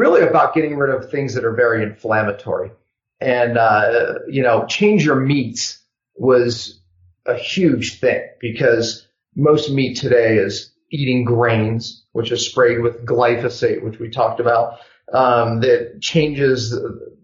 [0.00, 2.70] really about getting rid of things that are very inflammatory.
[3.20, 5.78] And, uh, you know, change your meats
[6.14, 6.80] was
[7.26, 13.84] a huge thing because most meat today is eating grains, which is sprayed with glyphosate,
[13.84, 14.78] which we talked about,
[15.12, 16.70] um, that changes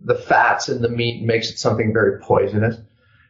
[0.05, 2.77] the fats in the meat and makes it something very poisonous.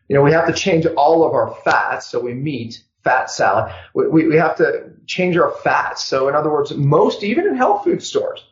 [0.09, 2.09] You know, we have to change all of our fats.
[2.09, 3.73] So we meat fat salad.
[3.95, 6.05] We, we, we have to change our fats.
[6.05, 8.45] So in other words, most, even in health food stores,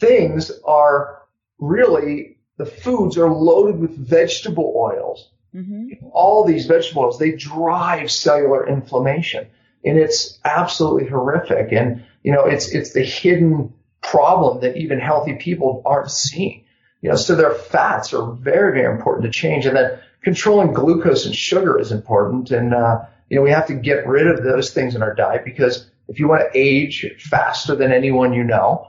[0.00, 1.22] things are
[1.58, 5.30] really the foods are loaded with vegetable oils.
[5.54, 6.06] Mm-hmm.
[6.12, 9.46] All these vegetable oils, they drive cellular inflammation
[9.84, 11.72] and it's absolutely horrific.
[11.72, 16.64] And, you know, it's, it's the hidden problem that even healthy people aren't seeing.
[17.00, 19.64] You know, so their fats are very, very important to change.
[19.64, 22.50] And then controlling glucose and sugar is important.
[22.50, 25.44] And, uh, you know, we have to get rid of those things in our diet
[25.44, 28.86] because if you want to age faster than anyone you know,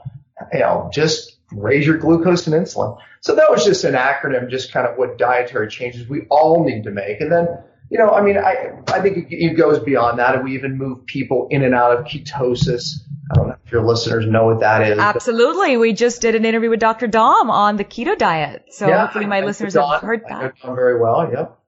[0.52, 2.98] you know, just raise your glucose and insulin.
[3.20, 6.84] So that was just an acronym, just kind of what dietary changes we all need
[6.84, 7.20] to make.
[7.20, 7.46] And then,
[7.90, 10.34] you know, I mean, I, I think it, it goes beyond that.
[10.34, 13.00] And we even move people in and out of ketosis.
[13.30, 14.98] I don't know if your listeners know what that is.
[14.98, 15.76] Absolutely.
[15.76, 17.06] We just did an interview with Dr.
[17.06, 18.64] Dom on the keto diet.
[18.70, 20.32] So yeah, hopefully my listeners Don, have heard that.
[20.32, 21.30] I know Dom very well.
[21.30, 21.58] Yep.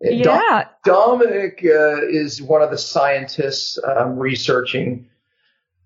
[0.00, 0.68] Yeah.
[0.84, 5.08] Dominic uh, is one of the scientists um, researching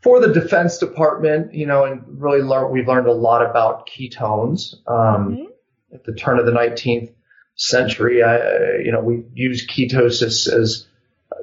[0.03, 4.75] for the Defense Department, you know, and really learn, we've learned a lot about ketones.
[4.87, 5.45] Um, mm-hmm.
[5.93, 7.13] At the turn of the 19th
[7.57, 10.87] century, I, you know, we used ketosis as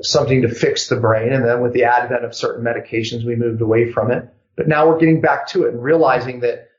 [0.01, 1.33] something to fix the brain.
[1.33, 4.27] And then with the advent of certain medications, we moved away from it.
[4.55, 6.69] But now we're getting back to it and realizing that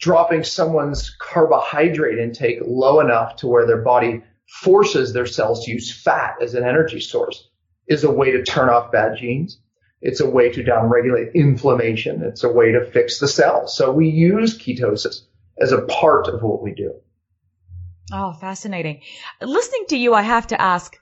[0.00, 5.92] dropping someone's carbohydrate intake low enough to where their body forces their cells to use
[5.92, 7.48] fat as an energy source
[7.86, 9.58] is a way to turn off bad genes
[10.00, 12.22] it's a way to downregulate inflammation.
[12.22, 13.76] It's a way to fix the cells.
[13.76, 15.22] So we use ketosis
[15.60, 16.94] as a part of what we do.
[18.12, 19.02] Oh, fascinating.
[19.40, 20.96] Listening to you, I have to ask,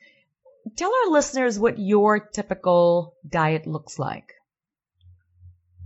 [0.76, 4.34] tell our listeners what your typical diet looks like.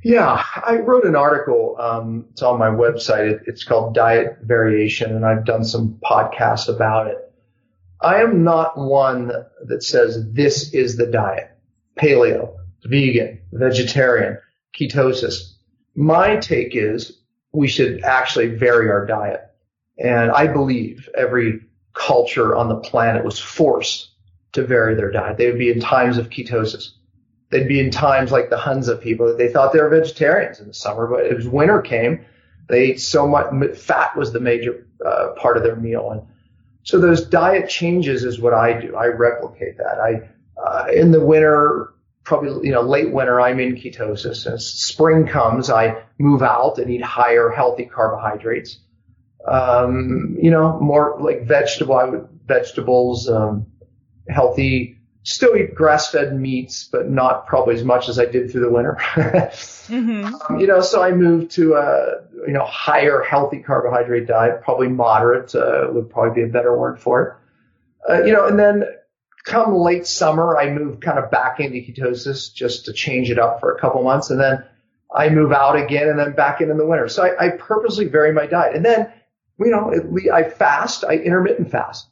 [0.05, 1.77] Yeah, I wrote an article.
[1.79, 3.31] Um, it's on my website.
[3.31, 7.19] It, it's called Diet Variation, and I've done some podcasts about it.
[8.01, 9.31] I am not one
[9.67, 11.51] that says this is the diet.
[11.97, 14.39] Paleo, vegan, vegetarian,
[14.77, 15.55] ketosis.
[15.95, 17.19] My take is
[17.53, 19.41] we should actually vary our diet.
[19.99, 21.61] And I believe every
[21.95, 24.11] culture on the planet was forced
[24.53, 25.37] to vary their diet.
[25.37, 26.91] They would be in times of ketosis.
[27.51, 29.27] They'd be in times like the Hunza people.
[29.27, 32.25] That they thought they were vegetarians in the summer, but as winter came,
[32.69, 36.11] they ate so much fat was the major uh, part of their meal.
[36.11, 36.23] And
[36.85, 38.97] so those diet changes is what I do.
[38.97, 40.01] I replicate that.
[40.01, 40.29] I,
[40.61, 41.92] uh, in the winter,
[42.25, 44.51] probably, you know, late winter, I'm in ketosis.
[44.51, 48.79] As spring comes, I move out and eat higher healthy carbohydrates.
[49.47, 53.67] Um, you know, more like vegetable, I would, vegetables, um,
[54.29, 58.71] healthy, still eat grass-fed meats, but not probably as much as I did through the
[58.71, 58.97] winter.
[59.01, 60.35] mm-hmm.
[60.35, 64.89] um, you know, so I moved to a you know higher healthy carbohydrate diet, probably
[64.89, 67.37] moderate uh, would probably be a better word for it.
[68.11, 68.85] Uh, you know, and then
[69.45, 73.61] come late summer, I move kind of back into ketosis just to change it up
[73.61, 74.65] for a couple months, and then
[75.15, 77.09] I move out again, and then back in in the winter.
[77.09, 79.13] So I, I purposely vary my diet, and then
[79.59, 79.93] you know,
[80.33, 82.09] I fast, I intermittent fast.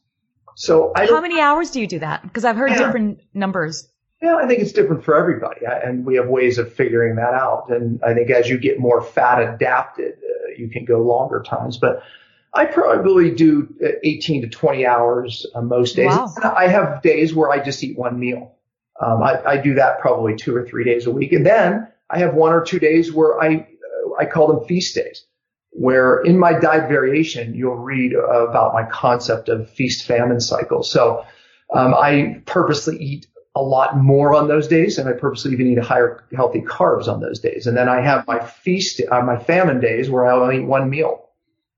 [0.57, 2.23] So I how many hours do you do that?
[2.23, 2.79] Because I've heard yeah.
[2.79, 3.89] different numbers.
[4.23, 7.71] Yeah, I think it's different for everybody, and we have ways of figuring that out.
[7.71, 11.79] And I think as you get more fat adapted, uh, you can go longer times.
[11.79, 12.03] But
[12.53, 16.09] I probably do uh, 18 to 20 hours uh, most days.
[16.09, 16.33] Wow.
[16.43, 18.57] I have days where I just eat one meal.
[19.01, 22.19] Um, I, I, do that probably two or three days a week, and then I
[22.19, 25.25] have one or two days where I uh, I call them feast days
[25.71, 30.83] where in my diet variation, you'll read about my concept of feast famine cycle.
[30.83, 31.25] So,
[31.73, 35.79] um, I purposely eat a lot more on those days and I purposely even eat
[35.79, 37.67] higher healthy carbs on those days.
[37.67, 40.91] And then I have my feast, uh, my famine days where I only eat one
[40.91, 41.30] meal.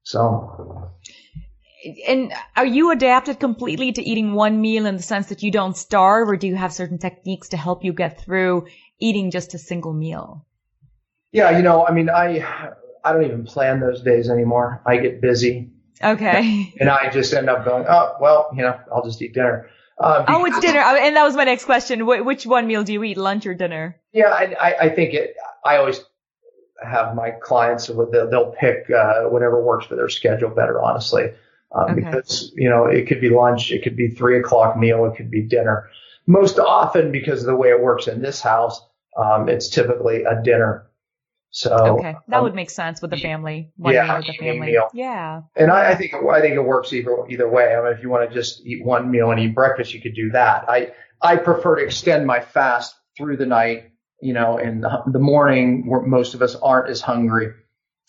[0.05, 0.91] So.
[2.07, 5.77] And are you adapted completely to eating one meal in the sense that you don't
[5.77, 8.67] starve or do you have certain techniques to help you get through
[9.01, 10.47] eating just a single meal?
[11.33, 12.45] Yeah, you know, I mean, I,
[13.05, 14.83] I don't even plan those days anymore.
[14.87, 15.71] I get busy.
[16.03, 16.73] Okay.
[16.81, 19.69] And I just end up going, oh, well, you know, I'll just eat dinner.
[19.99, 20.81] Uh, oh, it's dinner.
[20.81, 22.07] And that was my next question.
[22.07, 24.01] Which one meal do you eat, lunch or dinner?
[24.13, 26.01] Yeah, I, I think it, I always
[26.85, 31.31] have my clients, they'll pick uh, whatever works for their schedule better, honestly.
[31.75, 31.95] Um, okay.
[31.95, 35.31] Because, you know, it could be lunch, it could be three o'clock meal, it could
[35.31, 35.89] be dinner.
[36.27, 38.81] Most often, because of the way it works in this house,
[39.17, 40.87] um, it's typically a dinner
[41.55, 43.71] so okay, that um, would make sense with the family.
[43.77, 44.69] One yeah, meal with the family.
[44.69, 44.89] Meal.
[44.95, 45.43] Yeah.
[45.55, 47.77] And I, I, think I think it works either either way.
[47.77, 50.15] I mean, if you want to just eat one meal and eat breakfast, you could
[50.15, 50.65] do that.
[50.67, 53.92] I I prefer to extend my fast through the night.
[54.23, 57.49] You know, in the, morning where most of us aren't as hungry,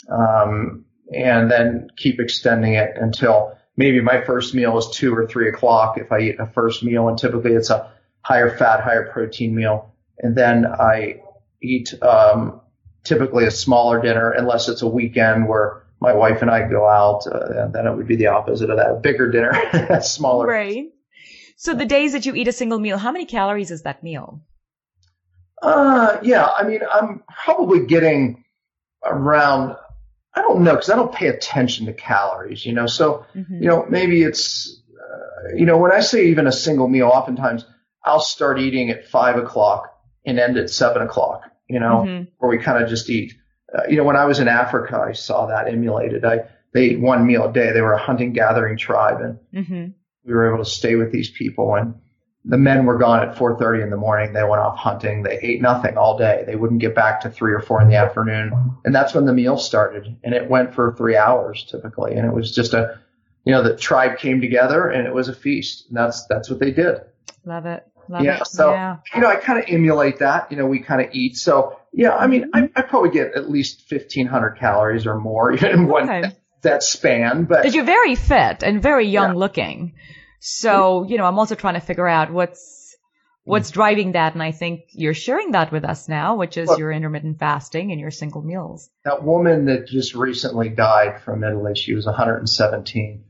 [0.09, 5.49] um, and then keep extending it until maybe my first meal is two or three
[5.49, 5.97] o'clock.
[5.97, 9.91] If I eat a first meal, and typically it's a higher fat, higher protein meal,
[10.19, 11.21] and then I
[11.61, 12.61] eat um,
[13.03, 17.25] typically a smaller dinner unless it's a weekend where my wife and I go out.
[17.25, 20.45] Uh, then it would be the opposite of that, a bigger dinner, smaller.
[20.45, 20.85] Right.
[21.55, 24.41] So the days that you eat a single meal, how many calories is that meal?
[25.63, 28.43] Uh, yeah, I mean, I'm probably getting
[29.03, 29.75] around,
[30.33, 33.63] I don't know, cause I don't pay attention to calories, you know, so, mm-hmm.
[33.63, 37.65] you know, maybe it's, uh, you know, when I say even a single meal, oftentimes
[38.03, 39.89] I'll start eating at five o'clock
[40.25, 42.23] and end at seven o'clock you know, mm-hmm.
[42.37, 43.33] where we kind of just eat.
[43.73, 46.25] Uh, you know, when I was in Africa, I saw that emulated.
[46.25, 47.71] I they ate one meal a day.
[47.71, 49.85] They were a hunting gathering tribe, and mm-hmm.
[50.25, 51.75] we were able to stay with these people.
[51.75, 51.95] And
[52.45, 54.33] the men were gone at 4:30 in the morning.
[54.33, 55.23] They went off hunting.
[55.23, 56.43] They ate nothing all day.
[56.45, 58.51] They wouldn't get back to three or four in the afternoon,
[58.83, 60.17] and that's when the meal started.
[60.23, 62.99] And it went for three hours typically, and it was just a,
[63.45, 65.85] you know, the tribe came together and it was a feast.
[65.87, 67.01] And that's that's what they did.
[67.45, 67.85] Love it.
[68.09, 68.25] Love it.
[68.25, 68.39] yeah.
[68.39, 68.47] It.
[68.47, 68.97] So, yeah.
[69.15, 70.51] you know, I kind of emulate that.
[70.51, 71.37] You know, we kind of eat.
[71.37, 75.87] So, yeah, I mean, I, I probably get at least 1500 calories or more in
[75.87, 77.45] one that, that span.
[77.45, 79.37] But you're very fit and very young yeah.
[79.37, 79.93] looking.
[80.45, 82.95] So, you know, I'm also trying to figure out what's,
[83.43, 83.73] what's mm.
[83.73, 84.33] driving that.
[84.33, 87.99] And I think you're sharing that with us now, which is your intermittent fasting and
[87.99, 88.89] your single meals.
[89.05, 93.23] That woman that just recently died from Italy, she was 117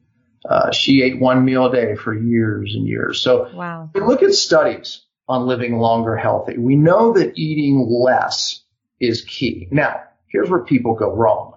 [0.50, 3.22] uh, she ate one meal a day for years and years.
[3.22, 3.90] So wow.
[3.94, 6.58] we look at studies on living longer healthy.
[6.58, 8.62] We know that eating less
[9.00, 9.68] is key.
[9.72, 11.56] Now, here's where people go wrong.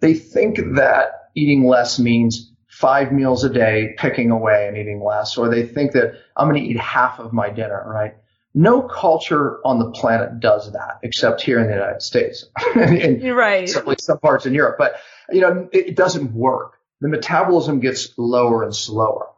[0.00, 5.38] They think that eating less means five meals a day, picking away and eating less,
[5.38, 8.14] or they think that I'm going to eat half of my dinner, right?
[8.54, 12.44] No culture on the planet does that except here in the United States.
[12.74, 13.68] and right.
[13.68, 14.96] Certainly some parts in Europe, but
[15.30, 16.74] you know, it, it doesn't work.
[17.00, 19.28] The metabolism gets lower and slower.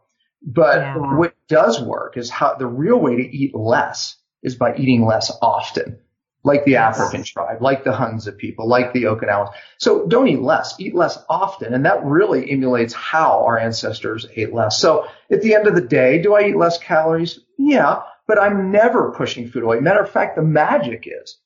[0.41, 1.17] But Yeah.
[1.17, 5.31] what does work is how the real way to eat less is by eating less
[5.41, 5.99] often,
[6.43, 6.99] like the Yes.
[6.99, 9.51] African tribe, like the Hunza people, like the Okinawans.
[9.77, 11.73] So don't eat less, eat less often.
[11.73, 14.79] And that really emulates how our ancestors ate less.
[14.79, 17.39] So at the end of the day, do I eat less calories?
[17.57, 19.79] Yeah, but I'm never pushing food away.
[19.81, 21.37] Matter of fact, the magic is,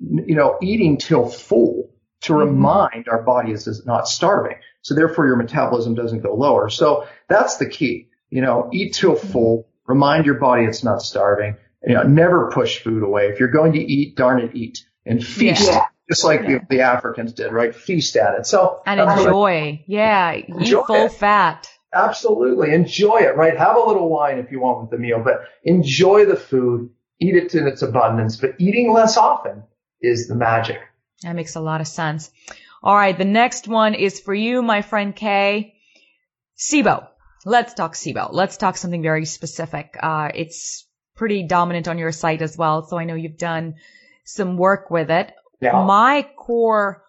[0.00, 1.90] you know, eating till full
[2.22, 2.38] to Mhm.
[2.40, 4.56] remind our body is is not starving.
[4.82, 6.68] So therefore your metabolism doesn't go lower.
[6.70, 8.08] So that's the key.
[8.30, 11.56] You know, eat till full, remind your body it's not starving.
[11.86, 13.28] You know, never push food away.
[13.28, 15.66] If you're going to eat, darn it, eat and feast.
[15.70, 15.86] Yeah.
[16.10, 16.58] Just like Yeah.
[16.58, 17.74] the, the Africans did, right?
[17.74, 18.46] Feast at it.
[18.46, 19.84] So And that's what- enjoy.
[19.86, 20.32] Yeah.
[20.32, 21.12] Enjoy Eat full it.
[21.12, 21.68] fat.
[21.94, 22.72] Absolutely.
[22.74, 23.56] Enjoy it, right?
[23.56, 27.34] Have a little wine if you want with the meal, but enjoy the food, eat
[27.34, 29.62] it in its abundance, but eating less often
[30.00, 30.78] is the magic.
[31.22, 32.30] That makes a lot of sense.
[32.82, 33.16] All right.
[33.16, 35.74] The next one is for you, my friend Kay.
[36.58, 37.06] SIBO.
[37.44, 38.28] Let's talk SIBO.
[38.32, 39.96] Let's talk something very specific.
[40.00, 40.86] Uh, it's
[41.20, 42.82] pretty dominant on your site as well.
[42.82, 43.74] So I know you've done
[44.24, 45.30] some work with it.
[45.60, 45.84] Yeah.
[45.84, 47.04] My core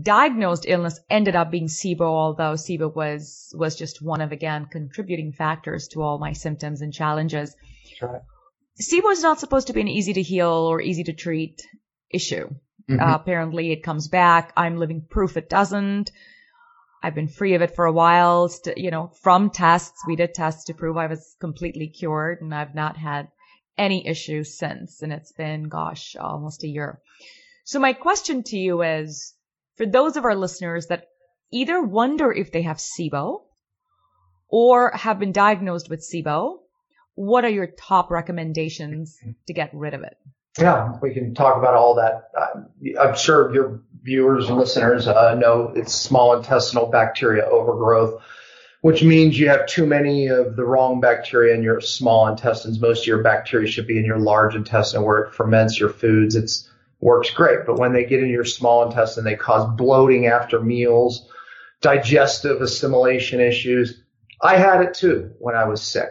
[0.00, 5.32] diagnosed illness ended up being SIBO, although SIBO was, was just one of, again, contributing
[5.32, 7.56] factors to all my symptoms and challenges.
[8.00, 8.22] Right.
[8.80, 11.60] SIBO is not supposed to be an easy to heal or easy to treat
[12.10, 12.48] issue.
[12.88, 13.00] Mhm.
[13.00, 14.52] Uh, apparently it comes back.
[14.56, 16.12] I'm living proof it doesn't.
[17.04, 18.48] I've been free of it for a while.
[18.48, 22.54] St- you know, from tests, we did tests to prove I was completely cured and
[22.54, 23.28] I've not had
[23.76, 25.02] any issues since.
[25.02, 27.02] And it's been, gosh, almost a year.
[27.64, 29.34] So my question to you is,
[29.76, 31.08] for those of our listeners that
[31.52, 33.42] either wonder if they have SIBO
[34.48, 36.60] or have been diagnosed with SIBO,
[37.16, 40.16] what are your top recommendations to get rid of it?
[40.58, 42.30] Yeah, we can talk about all that.
[43.00, 48.22] I'm sure your viewers and listeners uh, know it's small intestinal bacteria overgrowth,
[48.80, 52.80] which means you have too many of the wrong bacteria in your small intestines.
[52.80, 56.36] Most of your bacteria should be in your large intestine where it ferments your foods.
[56.36, 60.60] It's works great, but when they get in your small intestine, they cause bloating after
[60.60, 61.28] meals,
[61.80, 64.02] digestive assimilation issues.
[64.40, 66.10] I had it too when I was sick.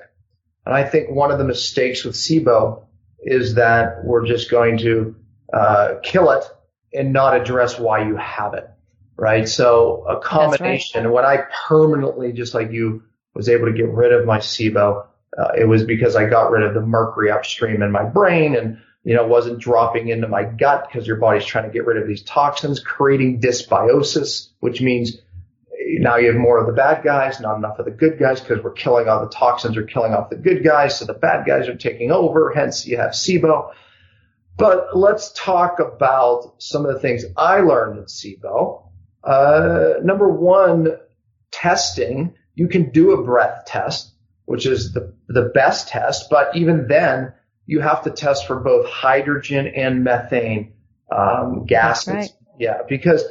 [0.66, 2.86] And I think one of the mistakes with SIBO
[3.26, 5.16] is that we're just going to
[5.52, 6.44] uh, kill it
[6.94, 8.70] and not address why you have it,
[9.18, 9.48] right?
[9.48, 11.12] So a combination.
[11.12, 13.04] When I permanently, just like you,
[13.34, 15.08] was able to get rid of my SIBO,
[15.38, 18.80] uh, it was because I got rid of the mercury upstream in my brain and
[19.04, 22.08] you know wasn't dropping into my gut because your body's trying to get rid of
[22.08, 25.18] these toxins, creating dysbiosis, which means
[26.00, 28.64] now you have more of the bad guys, not enough of the good guys because
[28.64, 30.98] we're killing all the toxins are killing off the good guys.
[30.98, 32.52] So the bad guys are taking over.
[32.54, 33.72] Hence you have SIBO.
[34.58, 38.90] But let's talk about some of the things I learned in SIBO.
[39.24, 40.98] Uh, number one,
[41.52, 42.36] testing.
[42.56, 44.14] You can do a breath test,
[44.46, 46.30] which is the, the best test.
[46.30, 47.34] But even then
[47.66, 50.74] you have to test for both hydrogen and methane,
[51.12, 52.14] um, gases.
[52.14, 52.32] right.
[52.60, 53.24] Yeah, because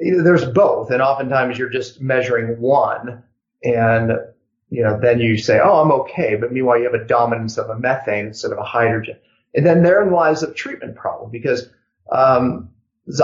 [0.00, 3.22] there's both, and oftentimes you're just measuring one,
[3.62, 4.12] and
[4.70, 7.68] you know then you say, oh, I'm okay, but meanwhile you have a dominance of
[7.68, 9.16] a methane instead of a hydrogen,
[9.54, 11.68] and then therein lies the treatment problem because
[12.10, 12.70] um,
[13.06, 13.20] is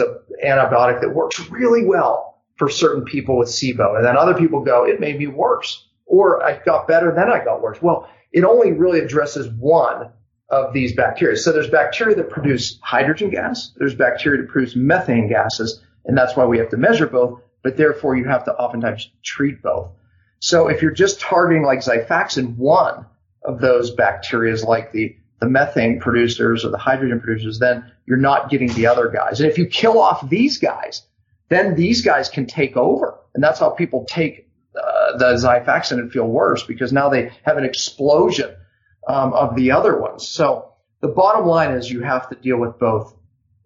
[0.00, 4.62] a antibiotic that works really well for certain people with SIBO, and then other people
[4.62, 7.82] go, it made me worse, or I got better, then I got worse.
[7.82, 10.10] Well, it only really addresses one
[10.48, 11.36] of these bacteria.
[11.36, 13.72] So there's bacteria that produce hydrogen gas.
[13.76, 15.80] There's bacteria that produce methane gases.
[16.04, 19.62] And that's why we have to measure both, but therefore you have to oftentimes treat
[19.62, 19.90] both.
[20.40, 23.06] So if you're just targeting like Xifaxan, one
[23.44, 28.50] of those bacteria like the, the methane producers or the hydrogen producers, then you're not
[28.50, 29.40] getting the other guys.
[29.40, 31.02] And if you kill off these guys,
[31.48, 33.18] then these guys can take over.
[33.34, 37.56] And that's how people take uh, the Xifaxan and feel worse because now they have
[37.56, 38.54] an explosion
[39.06, 40.28] um, of the other ones.
[40.28, 43.16] So the bottom line is you have to deal with both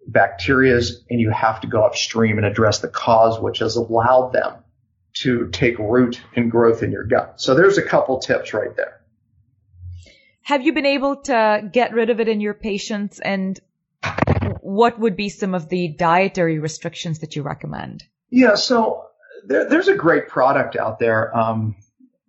[0.09, 4.63] bacterias and you have to go upstream and address the cause which has allowed them
[5.13, 7.41] to take root and growth in your gut.
[7.41, 9.01] So there's a couple tips right there.
[10.43, 13.59] Have you been able to get rid of it in your patients and
[14.61, 18.03] what would be some of the dietary restrictions that you recommend?
[18.29, 19.07] Yeah, so
[19.45, 21.35] there, there's a great product out there.
[21.35, 21.75] Um,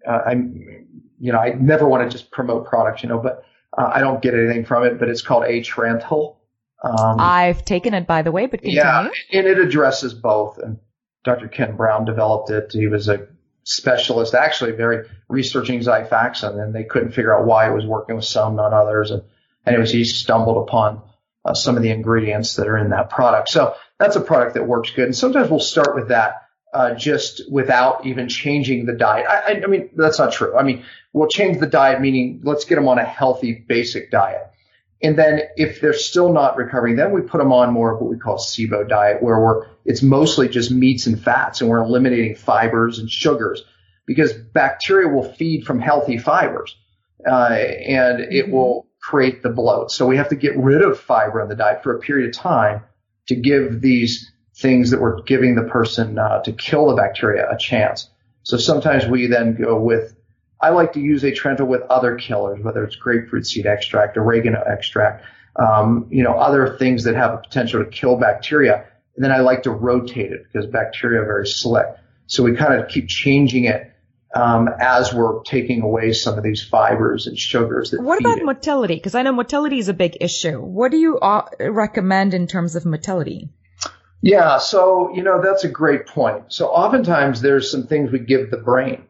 [0.07, 0.87] uh, I'm,
[1.19, 3.45] you know, I never want to just promote products, you know, but
[3.77, 4.99] uh, I don't get anything from it.
[4.99, 6.37] But it's called Atrantil.
[6.83, 8.81] Um, I've taken it, by the way, but continue.
[8.81, 10.59] yeah, and it addresses both.
[10.59, 10.79] And
[11.25, 11.49] Dr.
[11.49, 12.71] Ken Brown developed it.
[12.73, 13.27] He was a
[13.65, 18.25] specialist, actually, very researching Xifaxan, and they couldn't figure out why it was working with
[18.25, 19.11] some, not others.
[19.11, 19.23] And
[19.67, 21.03] anyways, he stumbled upon
[21.45, 23.49] uh, some of the ingredients that are in that product.
[23.49, 25.07] So that's a product that works good.
[25.07, 29.27] And sometimes we'll start with that uh, just without even changing the diet.
[29.29, 30.57] I, I, mean, that's not true.
[30.57, 34.43] I mean, we'll change the diet, meaning let's get them on a healthy basic diet.
[35.03, 38.11] And then if they're still not recovering, then we put them on more of what
[38.11, 42.35] we call SIBO diet, where we're, it's mostly just meats and fats and we're eliminating
[42.35, 43.63] fibers and sugars
[44.07, 46.75] because bacteria will feed from healthy fibers,
[47.27, 48.53] uh, and it mm-hmm.
[48.53, 49.93] will create the bloat.
[49.93, 52.35] So we have to get rid of fiber in the diet for a period of
[52.35, 52.83] time
[53.29, 57.57] to give these things that we're giving the person uh, to kill the bacteria a
[57.57, 58.11] chance.
[58.43, 60.15] So sometimes we then go with
[60.61, 65.25] I like to use Atrantil with other killers, whether it's grapefruit seed extract, oregano extract,
[65.57, 68.85] um, you know, other things that have a potential to kill bacteria.
[69.15, 71.87] And then I like to rotate it because bacteria are very slick.
[72.27, 73.93] So we kind of keep changing it
[74.35, 77.93] um, as we're taking away some of these fibers and sugars.
[77.93, 78.45] That what about it.
[78.45, 78.97] motility?
[78.97, 80.61] Because I know motility is a big issue.
[80.61, 83.49] What do you uh, recommend in terms of motility?
[84.21, 86.45] Yeah, so you know that's a great point.
[86.49, 89.05] So oftentimes there's some things we give the brain.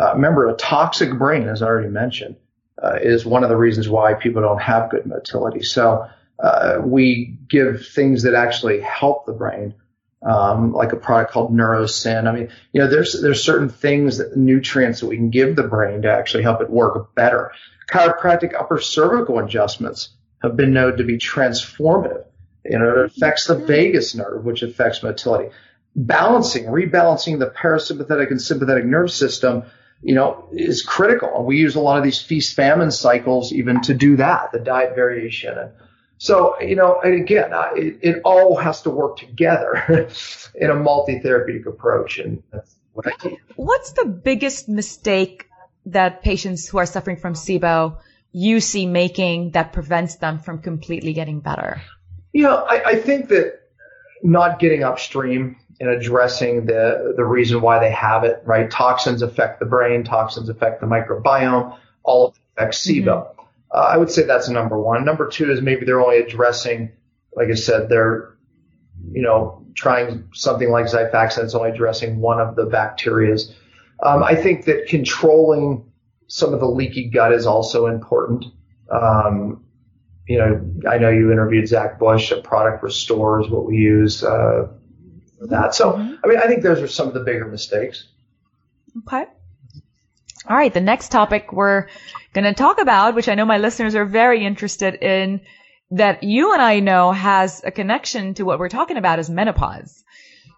[0.00, 2.36] Uh, remember, a toxic brain, as I already mentioned,
[2.82, 5.62] uh, is one of the reasons why people don't have good motility.
[5.62, 6.06] So
[6.42, 9.74] uh, we give things that actually help the brain,
[10.22, 12.26] um, like a product called Neurosyn.
[12.26, 15.64] I mean, you know, there's there's certain things that nutrients that we can give the
[15.64, 17.52] brain to actually help it work better.
[17.90, 20.10] Chiropractic upper cervical adjustments
[20.42, 22.24] have been known to be transformative.
[22.64, 25.50] Know, it affects the vagus nerve, which affects motility.
[25.96, 29.64] Balancing, rebalancing the parasympathetic and sympathetic nerve system
[30.02, 31.30] you know, is critical.
[31.36, 34.58] And We use a lot of these feast famine cycles even to do that, the
[34.58, 35.58] diet variation.
[35.58, 35.72] And
[36.18, 40.08] so, you know, and again, it, it all has to work together
[40.54, 42.18] in a multi-therapeutic approach.
[42.18, 43.36] And that's what I do.
[43.56, 45.46] What's the biggest mistake
[45.86, 47.98] that patients who are suffering from SIBO
[48.32, 51.82] you see making that prevents them from completely getting better?
[52.32, 53.60] You know, I, I think that
[54.22, 58.70] not getting upstream and addressing the, the reason why they have it, right?
[58.70, 63.04] Toxins affect the brain, toxins affect the microbiome, all of it affects SIBO.
[63.04, 63.40] Mm-hmm.
[63.72, 65.04] Uh, I would say that's number one.
[65.04, 66.92] Number two is maybe they're only addressing,
[67.34, 68.36] like I said, they're,
[69.12, 73.52] you know, trying something like Xifaxan It's only addressing one of the bacterias.
[74.02, 75.90] Um, I think that controlling
[76.26, 78.44] some of the leaky gut is also important.
[78.90, 79.64] Um,
[80.30, 82.30] you know, I know you interviewed Zach Bush.
[82.30, 84.22] A product restores what we use.
[84.22, 84.68] Uh,
[85.40, 85.74] for that.
[85.74, 86.14] So, mm-hmm.
[86.22, 88.06] I mean, I think those are some of the bigger mistakes.
[88.98, 89.24] Okay.
[90.48, 90.72] All right.
[90.72, 91.88] The next topic we're
[92.32, 95.40] going to talk about, which I know my listeners are very interested in,
[95.90, 100.04] that you and I know has a connection to what we're talking about is menopause.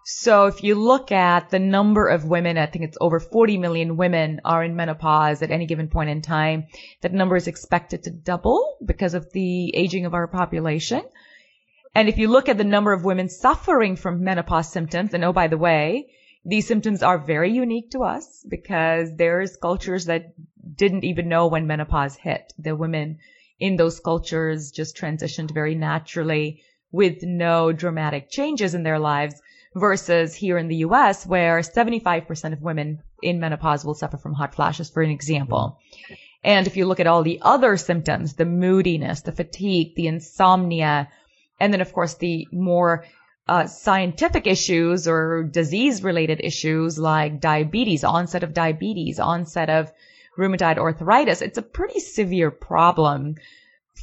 [0.05, 3.95] So if you look at the number of women, I think it's over 40 million
[3.95, 6.65] women are in menopause at any given point in time.
[7.01, 11.03] That number is expected to double because of the aging of our population.
[11.95, 15.31] And if you look at the number of women suffering from menopause symptoms, and oh,
[15.31, 16.09] by the way,
[16.43, 20.33] these symptoms are very unique to us because there's cultures that
[20.75, 22.51] didn't even know when menopause hit.
[22.59, 23.19] The women
[23.57, 29.41] in those cultures just transitioned very naturally with no dramatic changes in their lives
[29.75, 34.53] versus here in the US where 75% of women in menopause will suffer from hot
[34.53, 35.79] flashes, for an example.
[36.43, 41.09] And if you look at all the other symptoms, the moodiness, the fatigue, the insomnia,
[41.59, 43.05] and then, of course, the more
[43.47, 49.91] uh, scientific issues or disease related issues like diabetes, onset of diabetes, onset of
[50.37, 51.41] rheumatoid arthritis.
[51.41, 53.35] It's a pretty severe problem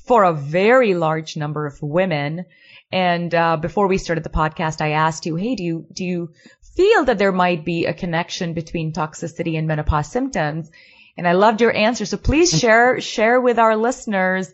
[0.06, 2.46] for a very large number of women.
[2.93, 6.32] And uh, before we started the podcast, I asked you, hey, do you do you
[6.76, 10.70] feel that there might be a connection between toxicity and menopause symptoms?
[11.16, 12.05] And I loved your answer.
[12.05, 14.53] So please share share with our listeners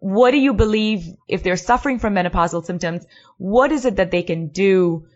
[0.00, 3.06] what do you believe if they're suffering from menopausal symptoms?
[3.36, 5.06] What is it that they can do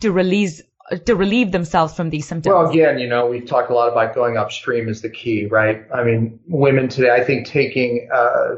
[0.00, 0.62] to release
[1.04, 2.54] to relieve themselves from these symptoms?
[2.54, 5.84] Well, again, you know, we've talked a lot about going upstream is the key, right?
[5.92, 8.56] I mean, women today, I think taking, uh,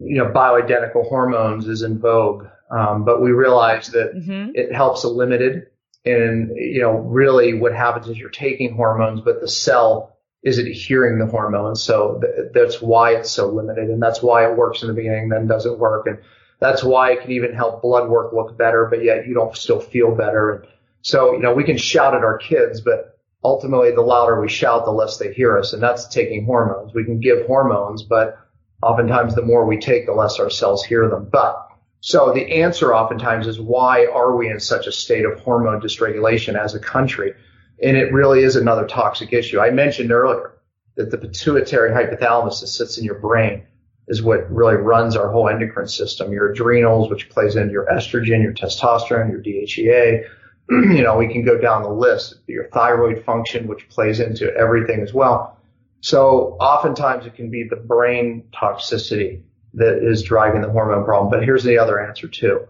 [0.00, 2.46] you know, bioidentical hormones is in vogue.
[2.70, 4.52] Um, but we realize that mm-hmm.
[4.54, 5.66] it helps a limited
[6.04, 10.70] and, you know, really what happens is you're taking hormones, but the cell is it
[10.72, 11.82] hearing the hormones?
[11.82, 15.28] So th- that's why it's so limited, and that's why it works in the beginning,
[15.28, 16.18] then doesn't work, and
[16.60, 19.80] that's why it can even help blood work look better, but yet you don't still
[19.80, 20.52] feel better.
[20.52, 20.66] And
[21.02, 24.86] so you know we can shout at our kids, but ultimately the louder we shout,
[24.86, 26.94] the less they hear us, and that's taking hormones.
[26.94, 28.38] We can give hormones, but
[28.82, 31.28] oftentimes the more we take, the less our cells hear them.
[31.30, 31.68] But
[32.00, 36.58] so the answer oftentimes is why are we in such a state of hormone dysregulation
[36.58, 37.34] as a country?
[37.82, 39.60] And it really is another toxic issue.
[39.60, 40.52] I mentioned earlier
[40.96, 43.64] that the pituitary hypothalamus that sits in your brain
[44.08, 46.32] is what really runs our whole endocrine system.
[46.32, 50.26] Your adrenals, which plays into your estrogen, your testosterone, your DHEA.
[50.70, 52.36] you know, we can go down the list.
[52.46, 55.59] Your thyroid function, which plays into everything as well.
[56.00, 59.42] So oftentimes it can be the brain toxicity
[59.74, 61.30] that is driving the hormone problem.
[61.30, 62.66] But here's the other answer too,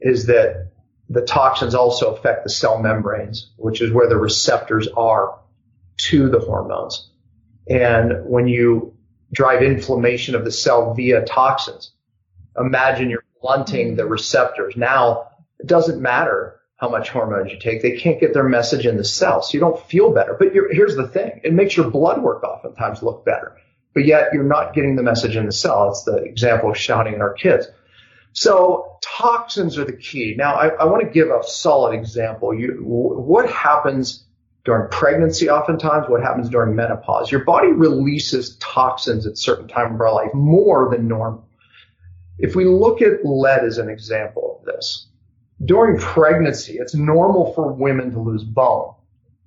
[0.00, 0.70] is that
[1.08, 5.38] the toxins also affect the cell membranes, which is where the receptors are
[5.98, 7.10] to the hormones.
[7.68, 8.94] And when you
[9.32, 11.92] drive inflammation of the cell via toxins,
[12.56, 14.76] imagine you're blunting the receptors.
[14.76, 17.82] Now it doesn't matter how much hormones you take.
[17.82, 19.42] They can't get their message in the cell.
[19.42, 20.36] So you don't feel better.
[20.38, 21.40] But here's the thing.
[21.42, 23.56] It makes your blood work oftentimes look better,
[23.94, 25.90] but yet you're not getting the message in the cell.
[25.90, 27.66] It's the example of shouting at our kids.
[28.32, 30.34] So toxins are the key.
[30.38, 32.54] Now I, I want to give a solid example.
[32.54, 34.24] You, what happens
[34.64, 37.32] during pregnancy oftentimes, what happens during menopause?
[37.32, 41.48] Your body releases toxins at certain time of our life more than normal.
[42.38, 45.08] If we look at lead as an example of this,
[45.64, 48.94] during pregnancy, it's normal for women to lose bone.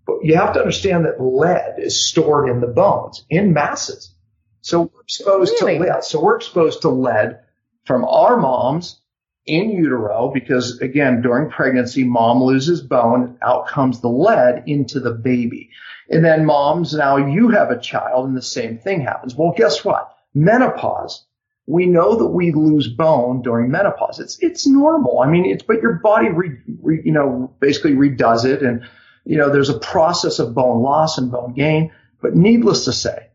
[0.06, 4.14] But you have to understand that lead is stored in the bones in masses.
[4.62, 5.78] So we're exposed really?
[5.80, 6.04] to lead.
[6.04, 7.40] So we're exposed to lead
[7.86, 9.00] from our moms
[9.46, 15.12] in utero because again, during pregnancy, mom loses bone, out comes the lead into the
[15.12, 15.70] baby.
[16.10, 19.34] And then moms, now you have a child and the same thing happens.
[19.36, 20.16] Well, guess what?
[20.34, 21.26] Menopause
[21.72, 24.20] we know that we lose bone during menopause.
[24.20, 25.22] It's it's normal.
[25.22, 28.84] I mean, it's but your body re, re, you know basically redoes it, and
[29.24, 31.94] you know there's a process of bone loss and bone gain.
[32.22, 33.30] But needless to say,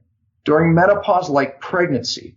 [0.44, 2.36] during menopause, like pregnancy,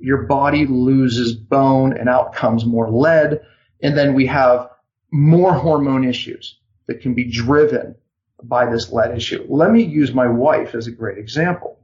[0.00, 3.42] your body loses bone and out comes more lead,
[3.82, 4.70] and then we have
[5.12, 7.96] more hormone issues that can be driven
[8.42, 9.44] by this lead issue.
[9.46, 11.80] Let me use my wife as a great example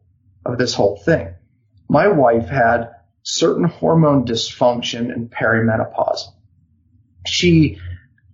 [0.46, 1.34] of this whole thing.
[1.90, 2.93] My wife had
[3.24, 6.20] certain hormone dysfunction in perimenopause.
[7.26, 7.78] She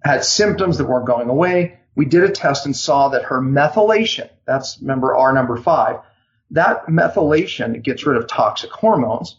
[0.05, 1.78] had symptoms that weren't going away.
[1.95, 6.01] We did a test and saw that her methylation, that's remember R number five,
[6.51, 9.36] that methylation gets rid of toxic hormones.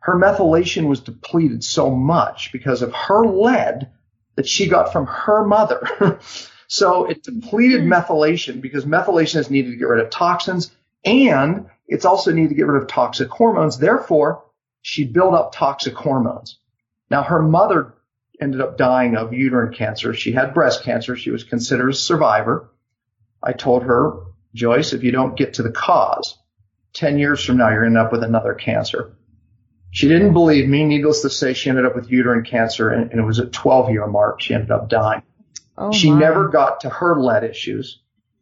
[0.00, 3.90] Her methylation was depleted so much because of her lead
[4.34, 6.18] that she got from her mother.
[6.66, 7.92] so it depleted hmm.
[7.92, 10.72] methylation because methylation is needed to get rid of toxins
[11.04, 13.78] and it's also needed to get rid of toxic hormones.
[13.78, 14.44] Therefore,
[14.82, 16.58] she built up toxic hormones.
[17.10, 17.94] Now her mother
[18.40, 20.14] ended up dying of uterine cancer.
[20.14, 21.16] She had breast cancer.
[21.16, 22.70] She was considered a survivor.
[23.42, 24.20] I told her,
[24.54, 26.38] Joyce, if you don't get to the cause,
[26.94, 29.16] 10 years from now, you're going to end up with another cancer.
[29.90, 30.84] She didn't believe me.
[30.84, 33.90] Needless to say, she ended up with uterine cancer and, and it was a 12
[33.90, 34.40] year mark.
[34.40, 35.22] She ended up dying.
[35.76, 36.18] Oh she my.
[36.18, 38.00] never got to her lead issues.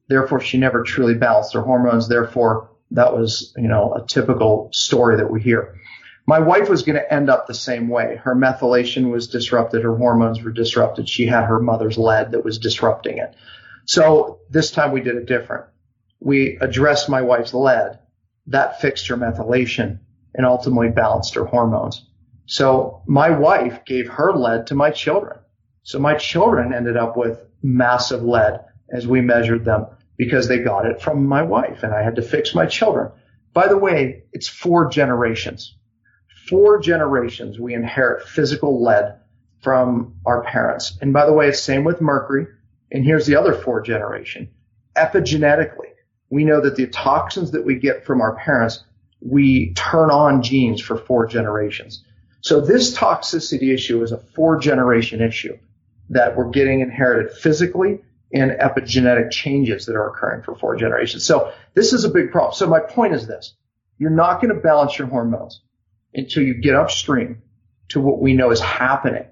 [0.09, 2.09] Therefore, she never truly balanced her hormones.
[2.09, 5.81] Therefore, that was, you know, a typical story that we hear.
[6.29, 8.17] My wife was going to end up the same way.
[8.17, 9.85] Her methylation was disrupted.
[9.85, 11.09] Her hormones were disrupted.
[11.09, 13.35] She had her mother's lead that was disrupting it.
[13.85, 15.67] So this time we did it different.
[16.19, 18.01] We addressed my wife's lead.
[18.49, 20.01] That fixed her methylation
[20.35, 22.05] and ultimately balanced her hormones.
[22.47, 25.39] So my wife gave her lead to my children.
[25.85, 30.87] So my children ended up with massive lead as we measured them because they got
[30.87, 33.13] it from my wife and I had to fix my children.
[33.53, 35.77] By the way, it's four generations
[36.49, 39.19] four generations we inherit physical lead
[39.63, 40.97] from our parents.
[41.01, 42.47] And by the way, it's same with mercury.
[42.93, 44.49] And here's the other four generation.
[44.97, 45.91] Epigenetically,
[46.31, 48.85] we know that the toxins that we get from our parents,
[49.21, 52.05] we turn on genes for four generations.
[52.41, 55.59] So this toxicity issue is a four generation issue
[56.11, 58.01] that we're getting inherited physically
[58.33, 61.25] and epigenetic changes that are occurring for four generations.
[61.25, 62.55] So this is a big problem.
[62.55, 63.55] So my point is this.
[63.99, 65.63] You're not going to balance your hormones
[66.17, 67.43] until you get upstream
[67.91, 69.27] to what we know is happening,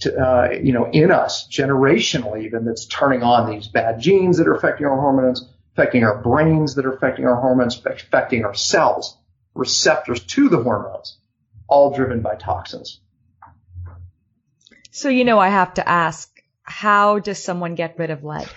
[0.00, 4.46] to, uh, you know, in us generationally even that's turning on these bad genes that
[4.46, 9.16] are affecting our hormones, affecting our brains that are affecting our hormones, affecting our cells,
[9.54, 11.18] receptors to the hormones,
[11.68, 13.00] all driven by toxins.
[14.92, 16.28] So, you know, I have to ask,
[16.62, 18.48] how does someone get rid of lead?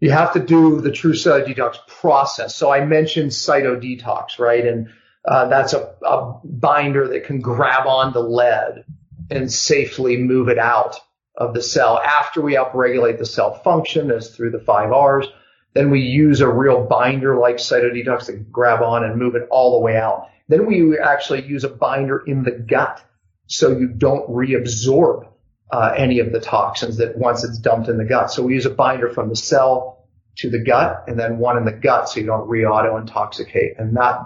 [0.00, 2.54] You have to do the true cellular detox process.
[2.54, 4.64] So I mentioned cytodetox, right?
[4.64, 4.88] And
[5.28, 8.84] uh, that's a, a binder that can grab on the lead
[9.30, 10.96] and safely move it out
[11.36, 15.26] of the cell after we upregulate the cell function as through the five R's.
[15.74, 19.78] Then we use a real binder like cytodetox to grab on and move it all
[19.78, 20.28] the way out.
[20.48, 23.04] Then we actually use a binder in the gut
[23.48, 25.28] so you don't reabsorb
[25.70, 28.30] uh, any of the toxins that once it's dumped in the gut.
[28.30, 30.08] So we use a binder from the cell
[30.38, 33.74] to the gut and then one in the gut so you don't re-auto intoxicate.
[33.78, 34.20] And that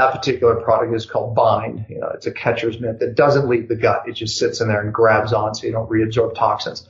[0.00, 1.84] that particular product is called Bind.
[1.88, 4.08] You know, it's a catcher's mitt that doesn't leave the gut.
[4.08, 6.88] It just sits in there and grabs on so you don't reabsorb toxins.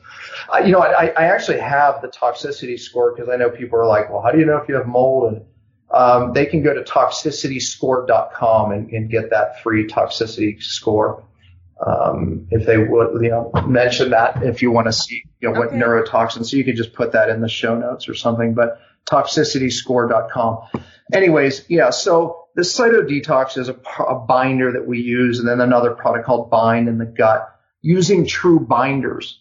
[0.52, 3.86] Uh, you know, I, I actually have the toxicity score because I know people are
[3.86, 5.32] like, well, how do you know if you have mold?
[5.32, 5.44] And
[5.90, 11.24] um, they can go to toxicityscore.com and, and get that free toxicity score.
[11.84, 15.58] Um, if they would, you know, mention that if you want to see, you know,
[15.58, 15.78] what okay.
[15.78, 18.78] neurotoxins, so you can just put that in the show notes or something, but
[19.11, 20.58] toxicityscore.com.
[21.12, 25.92] Anyways, yeah, so the cytodetox is a, a binder that we use and then another
[25.92, 27.48] product called bind in the gut.
[27.82, 29.40] Using true binders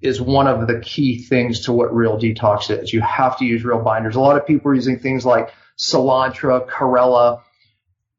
[0.00, 2.92] is one of the key things to what real detox is.
[2.92, 4.16] You have to use real binders.
[4.16, 7.42] A lot of people are using things like Soolantra, Chlorella.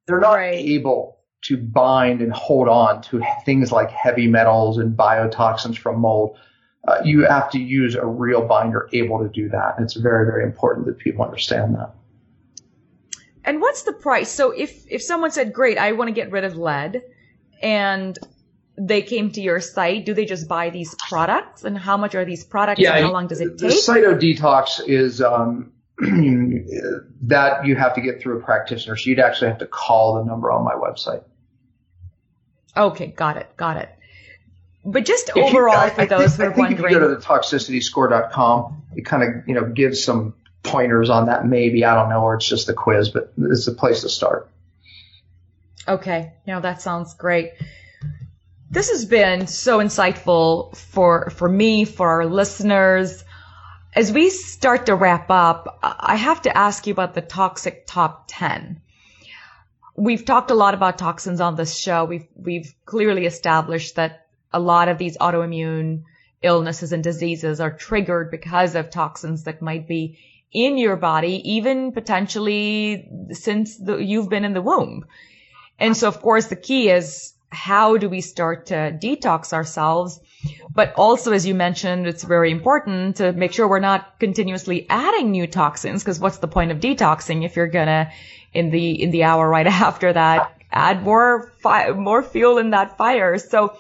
[0.08, 0.56] They're not right.
[0.56, 6.38] able to bind and hold on to things like heavy metals and biotoxins from mold.
[6.88, 9.76] Uh, you have to use a real binder able to do that.
[9.80, 11.94] It's very, very important that people understand that.
[13.46, 14.30] And what's the price?
[14.32, 17.04] So if, if someone said, great, I want to get rid of lead
[17.62, 18.18] and
[18.78, 21.64] they came to your site, do they just buy these products?
[21.64, 23.60] And how much are these products yeah, and how long does it take?
[23.60, 25.72] The Cyto Detox is, um,
[27.22, 28.98] that you have to get through a practitioner.
[28.98, 31.24] So you'd actually have to call the number on my website.
[32.76, 33.90] Okay, got it, got it.
[34.84, 37.22] But just if overall, you, for those who are wondering, if you go to the
[37.22, 40.36] toxicityscore.com, it kind of you know gives some
[40.66, 41.46] pointers on that.
[41.46, 44.50] Maybe I don't know, or it's just a quiz, but it's a place to start.
[45.88, 47.54] Okay, now that sounds great.
[48.70, 53.24] This has been so insightful for for me, for our listeners.
[53.94, 58.26] As we start to wrap up, I have to ask you about the toxic top
[58.28, 58.82] 10
[59.96, 62.06] we've talked a lot about toxins on this show.
[62.06, 66.04] We've we've clearly established that a lot of these autoimmune
[66.42, 70.20] illnesses and diseases are triggered because of toxins that might be
[70.52, 75.06] in your body, even potentially since the, you've been in the womb.
[75.80, 80.20] And so, of course, the key is how do we start to detox ourselves?
[80.74, 85.32] But also, as you mentioned, it's very important to make sure we're not continuously adding
[85.32, 88.12] new toxins because what's the point of detoxing if you're gonna
[88.54, 92.98] in the in the hour right after that add more fi- more fuel in that
[92.98, 93.78] fire so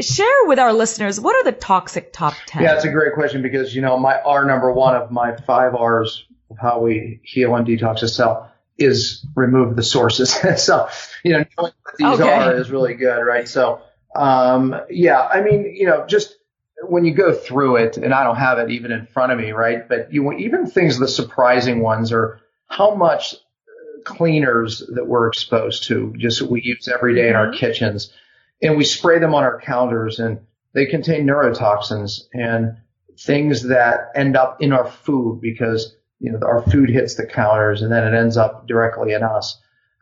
[0.00, 3.42] share with our listeners what are the toxic top 10 yeah it's a great question
[3.42, 7.54] because you know my r number one of my five r's of how we heal
[7.54, 10.36] and detox a cell is remove the sources.
[10.58, 10.88] So
[11.24, 12.32] you know knowing what these okay.
[12.32, 13.48] are is really good right?
[13.48, 13.80] So
[14.14, 16.36] um yeah i mean you know just
[16.82, 19.52] when you go through it and i don't have it even in front of me
[19.52, 19.88] right?
[19.88, 23.34] But you even things the surprising ones are how much
[24.04, 27.58] cleaners that we're exposed to, just we use every day in our mm-hmm.
[27.58, 28.12] kitchens,
[28.62, 30.40] and we spray them on our counters, and
[30.72, 32.76] they contain neurotoxins and
[33.18, 37.82] things that end up in our food because you know our food hits the counters
[37.82, 39.60] and then it ends up directly in us.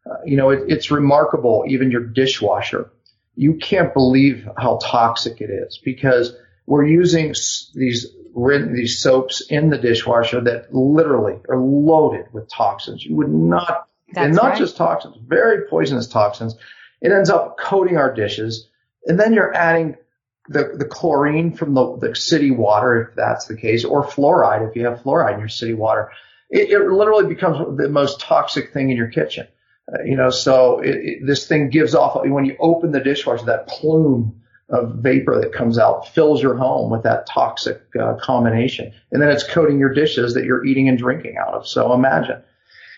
[0.09, 1.65] Uh, you know, it, it's remarkable.
[1.67, 2.91] Even your dishwasher,
[3.37, 6.37] you can't believe how toxic it is because
[6.67, 7.35] we're using
[7.75, 13.05] these these soaps in the dishwasher that literally are loaded with toxins.
[13.05, 14.59] You would not that's and not right.
[14.59, 16.57] just toxins, very poisonous toxins.
[17.05, 18.69] It ends up coating our dishes.
[19.07, 19.97] And then you're adding
[20.49, 24.75] the, the chlorine from the, the city water, if that's the case, or fluoride, if
[24.75, 26.11] you have fluoride in your city water.
[26.49, 29.47] It, it literally becomes the most toxic thing in your kitchen.
[29.87, 33.45] Uh, you know, so it, it, this thing gives off, when you open the dishwasher,
[33.45, 34.41] that plume
[34.71, 38.95] of vapor that comes out fills your home with that toxic uh, combination.
[39.13, 41.69] And then it's coating your dishes that you're eating and drinking out of.
[41.69, 42.43] So imagine.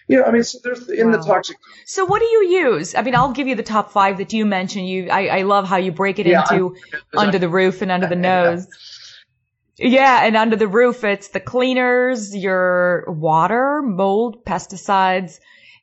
[0.09, 1.17] Yeah, I mean, so there's in wow.
[1.17, 1.57] the toxic.
[1.85, 2.95] So what do you use?
[2.95, 4.89] I mean, I'll give you the top five that you mentioned.
[4.89, 6.77] You, I, I love how you break it yeah, into
[7.17, 8.69] under the roof and under the nose.
[9.79, 15.39] Yeah, and under the roof, it's the cleaners, your water, mold, pesticides,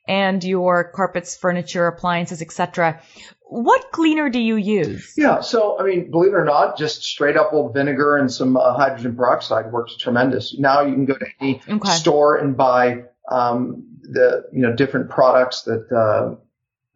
[0.08, 3.00] and your carpets, furniture, appliances, etc.
[3.42, 5.14] What cleaner do you use?
[5.16, 8.56] Yeah, so I mean, believe it or not, just straight up old vinegar and some
[8.56, 10.58] uh, hydrogen peroxide works tremendous.
[10.58, 11.90] Now you can go to any okay.
[11.90, 16.36] store and buy um, the you know different products that uh,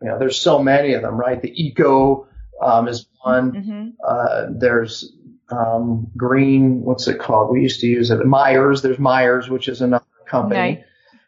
[0.02, 1.40] you know there's so many of them, right?
[1.40, 2.28] The Eco
[2.62, 3.52] um, is one.
[3.52, 3.88] Mm-hmm.
[4.06, 5.12] Uh, there's
[5.50, 6.82] um, Green.
[6.82, 7.50] What's it called?
[7.50, 8.24] We used to use it.
[8.24, 8.82] Meyers.
[8.82, 10.84] There's Meyers, which is another company.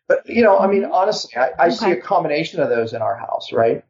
[0.08, 1.76] But you know, I mean, honestly, I, I okay.
[1.76, 3.84] see a combination of those in our house, right?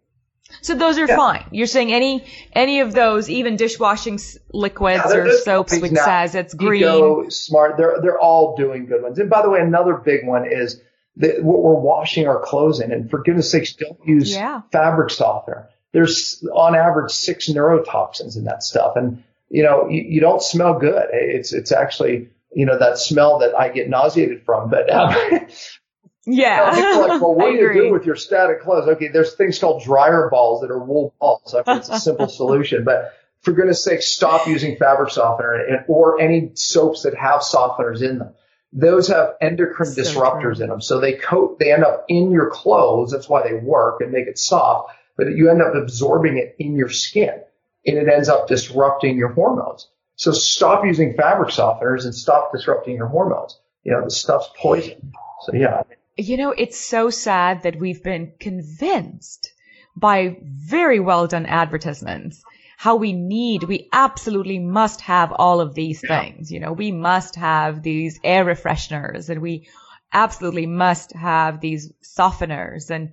[0.62, 1.16] So those are yeah.
[1.16, 1.47] fine.
[1.51, 4.18] You're saying any any of those, even dishwashing
[4.53, 6.82] liquids yeah, or soaps, which now, says it's green.
[6.82, 7.76] Eco, smart.
[7.76, 9.18] They're they're all doing good ones.
[9.18, 10.80] And by the way, another big one is
[11.17, 12.93] that what we're washing our clothes in.
[12.93, 14.63] And for goodness sakes, don't use yeah.
[14.73, 15.69] fabric softener.
[15.93, 18.95] There's on average six neurotoxins in that stuff.
[18.97, 21.07] And, you know, you, you don't smell good.
[21.13, 24.71] It's, it's actually, you know, that smell that I get nauseated from.
[24.71, 25.49] But, um,
[26.27, 26.75] Yeah.
[26.77, 28.89] You know, like, well, what do you do with your static clothes?
[28.89, 31.55] Okay, there's things called dryer balls that are wool balls.
[31.55, 35.85] I mean, it's a simple solution, but for goodness sake, stop using fabric softener and,
[35.89, 38.35] or any soaps that have softeners in them.
[38.73, 40.64] Those have endocrine so disruptors true.
[40.64, 40.81] in them.
[40.81, 43.11] So they coat, they end up in your clothes.
[43.11, 46.77] That's why they work and make it soft, but you end up absorbing it in
[46.77, 47.43] your skin
[47.87, 49.89] and it ends up disrupting your hormones.
[50.16, 53.59] So stop using fabric softeners and stop disrupting your hormones.
[53.85, 55.12] You know, the stuff's poison.
[55.43, 55.83] So yeah.
[56.16, 59.53] You know, it's so sad that we've been convinced
[59.97, 62.43] by very well done advertisements
[62.81, 66.51] how we need, we absolutely must have all of these things.
[66.51, 69.68] You know, we must have these air refresheners and we
[70.11, 73.11] absolutely must have these softeners and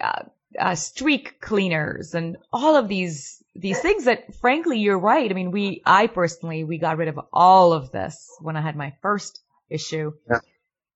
[0.00, 0.22] uh,
[0.56, 5.28] uh, streak cleaners and all of these these things that frankly you're right.
[5.28, 8.76] I mean, we I personally we got rid of all of this when I had
[8.76, 10.12] my first issue.
[10.30, 10.38] Yeah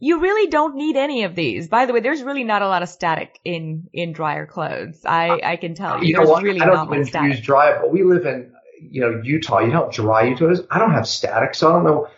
[0.01, 1.69] you really don't need any of these.
[1.69, 5.05] By the way, there's really not a lot of static in in dryer clothes.
[5.05, 6.09] I uh, I can tell you.
[6.09, 6.43] You there's know what?
[6.43, 7.37] really I don't not even static.
[7.37, 9.61] use dryer, but we live in you know Utah.
[9.61, 10.55] You don't dry Utah.
[10.71, 12.09] I don't have static, so I don't know.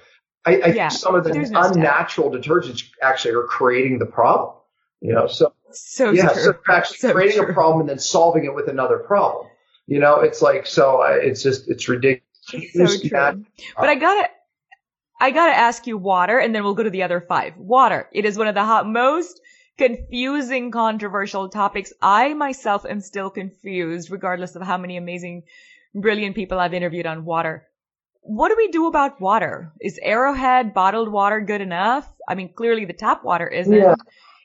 [0.44, 2.50] I, I yeah, think some of the no unnatural static.
[2.50, 4.56] detergents actually are creating the problem.
[5.00, 6.42] You know, so so yeah, true.
[6.42, 7.50] so actually so creating true.
[7.50, 9.48] a problem and then solving it with another problem.
[9.88, 11.02] You know, it's like so.
[11.02, 12.22] Uh, it's just it's ridiculous.
[12.74, 13.44] So true.
[13.76, 14.28] But I gotta
[15.22, 17.56] I gotta ask you water and then we'll go to the other five.
[17.56, 18.08] Water.
[18.10, 19.40] It is one of the hot, most
[19.78, 21.92] confusing, controversial topics.
[22.02, 25.44] I myself am still confused regardless of how many amazing,
[25.94, 27.68] brilliant people I've interviewed on water.
[28.22, 29.72] What do we do about water?
[29.80, 32.12] Is Arrowhead bottled water good enough?
[32.28, 33.72] I mean, clearly the tap water isn't.
[33.72, 33.94] Yeah.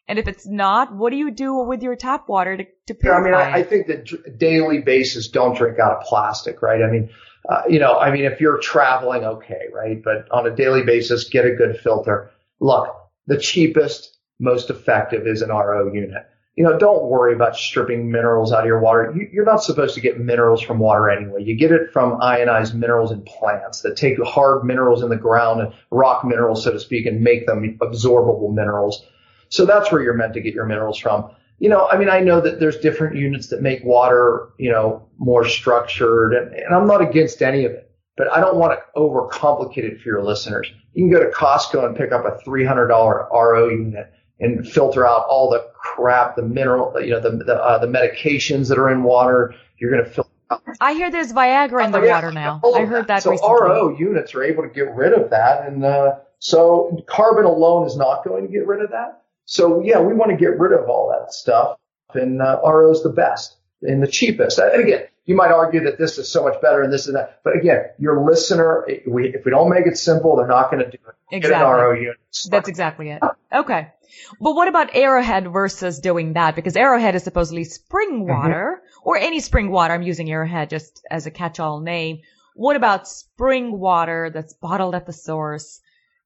[0.07, 3.30] And if it's not, what do you do with your tap water to, to purify
[3.30, 6.84] yeah, I mean, I, I think that daily basis don't drink out of plastic, right?
[6.84, 7.09] I mean,
[7.48, 10.02] uh, you know, I mean, if you're traveling, okay, right?
[10.04, 12.30] But on a daily basis, get a good filter.
[12.60, 12.93] Look,
[13.28, 16.26] the cheapest, most effective is an RO unit.
[16.56, 19.16] You know, don't worry about stripping minerals out of your water.
[19.32, 21.43] You, are not supposed to get minerals from water anyway.
[21.43, 25.62] You get it from ionized minerals in plants that take hard minerals in the ground
[25.62, 29.06] and rock minerals, so to speak, and make them absorbable minerals.
[29.50, 31.30] So that's where you're meant to get your minerals from
[31.60, 35.08] you know, I mean, I know that there's different units that make water, you know,
[35.18, 38.99] more structured and, and I'm not against any of it, but I don't want to
[38.99, 40.72] overcomplicate it for your listeners.
[40.93, 45.26] You can go to Costco and pick up a $300 RO unit and filter out
[45.28, 49.03] all the crap, the mineral, you know, the, the, uh, the medications that are in
[49.03, 49.55] water.
[49.80, 50.62] You're going to filter out.
[50.80, 52.62] I hear there's Viagra in the oh, yeah, water now.
[52.64, 53.55] I heard that, so recently.
[53.62, 55.68] RO units are able to get rid of that.
[55.68, 59.24] And, uh, so carbon alone is not going to get rid of that.
[59.48, 61.78] So yeah, we want to get rid of all that stuff,
[62.14, 64.60] and uh, RO is the best and the cheapest.
[64.60, 67.41] And again, you might argue that this is so much better and this and that,
[67.43, 70.89] but again, your listener, we, if we don't make it simple, they're not going to
[70.89, 71.16] do it.
[71.32, 71.50] Exactly.
[71.50, 72.18] Get an RO unit.
[72.50, 73.22] That's exactly it.
[73.54, 73.91] Okay.
[74.39, 76.56] But what about Arrowhead versus doing that?
[76.56, 78.30] Because Arrowhead is supposedly spring mm-hmm.
[78.30, 79.00] water mm-hmm.
[79.10, 79.93] or any spring water.
[79.93, 82.20] I'm using Arrowhead just as a catch-all name.
[82.56, 85.82] What about spring water that's bottled at the source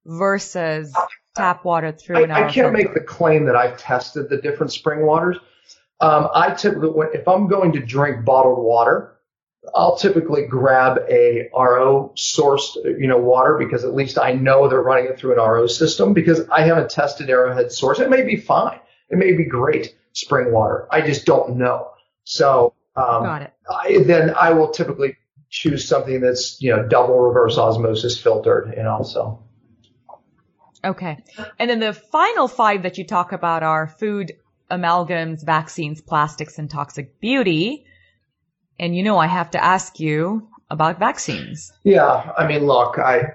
[0.05, 0.93] versus
[1.35, 2.71] tap water through I, an I can't filter.
[2.71, 5.37] make the claim that I've tested the different spring waters.
[5.99, 9.17] Um, I typically, if I'm going to drink bottled water,
[9.75, 14.81] I'll typically grab a RO sourced, you know, water because at least I know they're
[14.81, 17.99] running it through an RO system because I haven't tested Arrowhead source.
[17.99, 18.79] It may be fine.
[19.09, 20.87] It may be great spring water.
[20.89, 21.91] I just don't know.
[22.23, 23.53] So, um, Got it.
[23.69, 25.15] I, then I will typically
[25.49, 29.43] choose something that's, you know, double reverse osmosis filtered and also.
[30.83, 31.23] Okay.
[31.59, 34.33] And then the final five that you talk about are food,
[34.69, 37.85] amalgams, vaccines, plastics, and toxic beauty.
[38.79, 41.71] And you know, I have to ask you about vaccines.
[41.83, 42.31] Yeah.
[42.37, 43.33] I mean, look, I,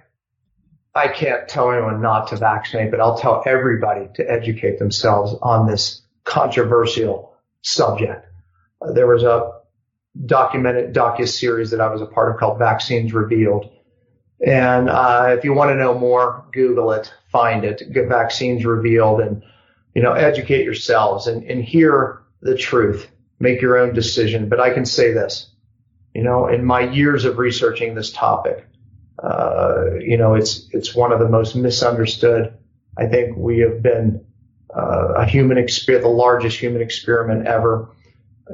[0.94, 5.66] I can't tell anyone not to vaccinate, but I'll tell everybody to educate themselves on
[5.66, 8.26] this controversial subject.
[8.80, 9.52] Uh, there was a
[10.24, 13.70] documented docu series that I was a part of called Vaccines Revealed.
[14.44, 19.20] And uh, if you want to know more, Google it find it, get vaccines revealed
[19.20, 19.42] and,
[19.94, 23.08] you know, educate yourselves and, and hear the truth,
[23.40, 24.48] make your own decision.
[24.48, 25.50] But I can say this,
[26.14, 28.66] you know, in my years of researching this topic,
[29.22, 32.56] uh, you know, it's, it's one of the most misunderstood.
[32.96, 34.24] I think we have been,
[34.74, 37.88] uh, a human experiment, the largest human experiment ever.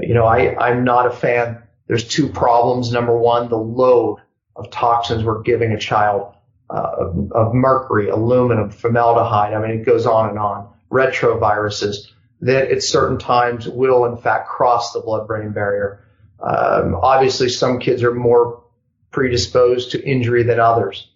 [0.01, 1.62] You know, I, I'm not a fan.
[1.89, 2.93] There's two problems.
[2.93, 4.20] Number one, the load
[4.57, 6.34] of toxins we're giving a child
[6.70, 9.53] uh, of, of, mercury, aluminum, formaldehyde.
[9.53, 10.68] I mean, it goes on and on.
[10.90, 12.09] Retroviruses
[12.40, 16.05] that at certain times will in fact cross the blood-brain barrier.
[16.40, 18.62] Um, obviously, some kids are more
[19.11, 21.09] predisposed to injury than others.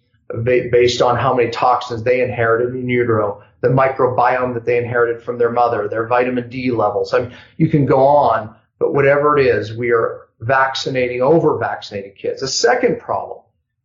[0.43, 5.37] based on how many toxins they inherited in utero, the microbiome that they inherited from
[5.37, 7.13] their mother, their vitamin D levels.
[7.13, 12.13] I mean, you can go on, but whatever it is, we are vaccinating, over vaccinating
[12.13, 12.41] kids.
[12.41, 13.39] The second problem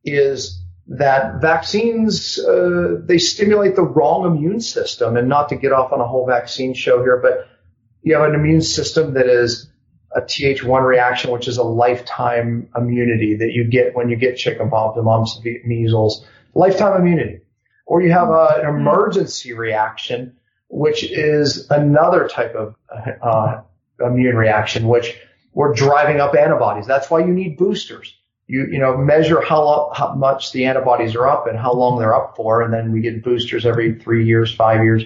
[0.05, 5.93] is that vaccines, uh, they stimulate the wrong immune system and not to get off
[5.93, 7.49] on a whole vaccine show here, but
[8.03, 9.71] you have an immune system that is
[10.15, 14.97] a Th1 reaction, which is a lifetime immunity that you get when you get chickenpox,
[14.97, 17.41] the mumps, measles, lifetime immunity.
[17.87, 20.37] Or you have a, an emergency reaction,
[20.69, 22.75] which is another type of
[23.23, 23.63] uh,
[24.01, 25.17] immune reaction, which
[25.55, 26.87] we're driving up antibodies.
[26.87, 28.15] That's why you need boosters.
[28.47, 32.15] You, you know, measure how, how much the antibodies are up and how long they're
[32.15, 32.63] up for.
[32.63, 35.05] And then we get boosters every three years, five years.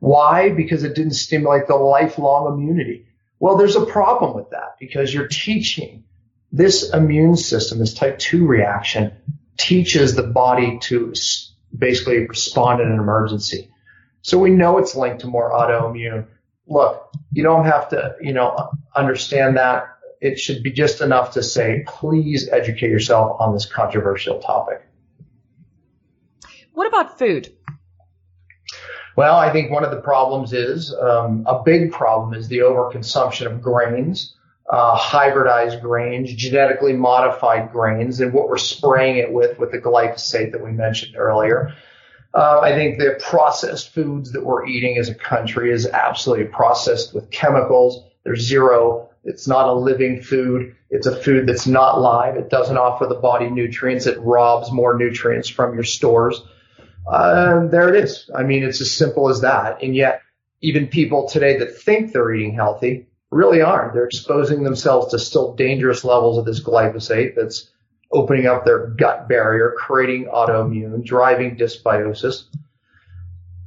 [0.00, 0.50] Why?
[0.50, 3.06] Because it didn't stimulate the lifelong immunity.
[3.38, 6.04] Well, there's a problem with that because you're teaching
[6.52, 9.12] this immune system, this type 2 reaction
[9.56, 11.12] teaches the body to
[11.76, 13.70] basically respond in an emergency.
[14.22, 16.26] So we know it's linked to more autoimmune.
[16.66, 19.88] Look, you don't have to, you know, understand that.
[20.20, 24.82] It should be just enough to say, please educate yourself on this controversial topic.
[26.72, 27.52] What about food?
[29.16, 33.46] Well, I think one of the problems is um, a big problem is the overconsumption
[33.46, 34.34] of grains,
[34.68, 40.52] uh, hybridized grains, genetically modified grains, and what we're spraying it with with the glyphosate
[40.52, 41.74] that we mentioned earlier.
[42.34, 47.14] Uh, I think the processed foods that we're eating as a country is absolutely processed
[47.14, 48.04] with chemicals.
[48.24, 49.10] There's zero.
[49.22, 50.74] It's not a living food.
[50.90, 52.36] It's a food that's not live.
[52.36, 54.06] It doesn't offer the body nutrients.
[54.06, 56.42] It robs more nutrients from your stores.
[57.06, 58.28] Uh, there it is.
[58.34, 59.82] I mean, it's as simple as that.
[59.82, 60.22] And yet,
[60.60, 63.92] even people today that think they're eating healthy really aren't.
[63.92, 67.70] They're exposing themselves to still dangerous levels of this glyphosate that's
[68.14, 72.44] opening up their gut barrier, creating autoimmune, driving dysbiosis.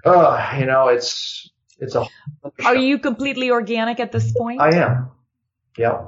[0.05, 2.05] Uh, you know, it's, it's a.
[2.65, 4.61] Are you completely organic at this point?
[4.61, 5.11] I am.
[5.77, 6.05] Yeah.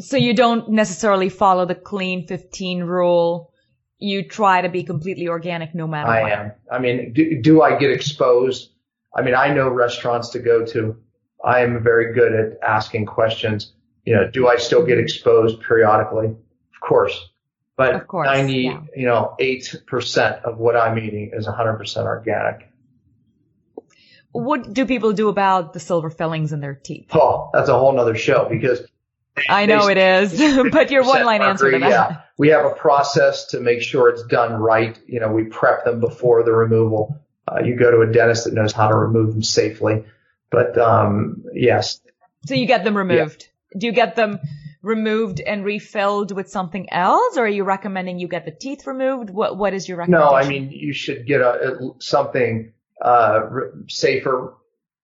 [0.00, 3.54] So you don't necessarily follow the clean 15 rule
[3.98, 6.32] you try to be completely organic no matter I what.
[6.32, 6.52] am.
[6.70, 8.70] I mean, do, do I get exposed?
[9.16, 10.96] I mean, I know restaurants to go to.
[11.44, 13.72] I am very good at asking questions.
[14.04, 16.34] You know, do I still get exposed periodically?
[16.84, 17.30] Of course.
[17.76, 18.80] But course, 90, yeah.
[18.94, 22.70] you know, 8% of what I'm eating is 100% organic.
[24.30, 27.06] What do people do about the silver fillings in their teeth?
[27.12, 28.80] Oh, that's a whole nother show because
[29.48, 30.38] I know it is,
[30.72, 31.88] but your one line answer to that.
[31.88, 32.20] Yeah.
[32.36, 34.98] We have a process to make sure it's done right.
[35.06, 37.20] You know, we prep them before the removal.
[37.46, 40.04] Uh, you go to a dentist that knows how to remove them safely.
[40.50, 42.00] But um, yes.
[42.46, 43.48] So you get them removed.
[43.72, 43.78] Yeah.
[43.80, 44.38] Do you get them
[44.84, 49.30] removed and refilled with something else, or are you recommending you get the teeth removed?
[49.30, 50.30] What What is your recommendation?
[50.30, 52.72] No, I mean you should get a, a something
[53.02, 53.40] uh,
[53.88, 54.54] safer.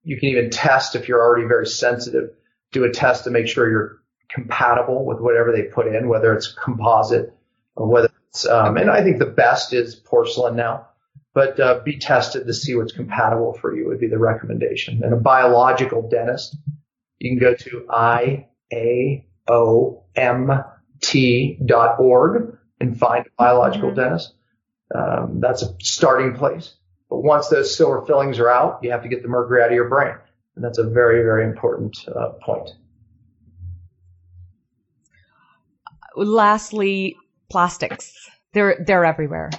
[0.05, 2.31] You can even test if you're already very sensitive.
[2.73, 4.01] Do a test to make sure you're
[4.33, 7.35] compatible with whatever they put in, whether it's composite
[7.75, 10.89] or whether it's, um, and I think the best is porcelain now,
[11.35, 15.03] but uh, be tested to see what's compatible for you would be the recommendation.
[15.03, 16.57] And a biological dentist,
[17.19, 17.87] you can go to
[19.51, 20.89] iaomt.org
[22.81, 24.01] and find a biological mm-hmm.
[24.01, 24.35] dentist.
[24.95, 26.75] Um, that's a starting place.
[27.09, 29.75] But once those silver fillings are out, you have to get the mercury out of
[29.75, 30.15] your brain.
[30.57, 32.71] And that's a very, very important uh, point.
[36.17, 37.17] lastly,
[37.51, 38.13] plastics.
[38.53, 39.51] They're, they're everywhere.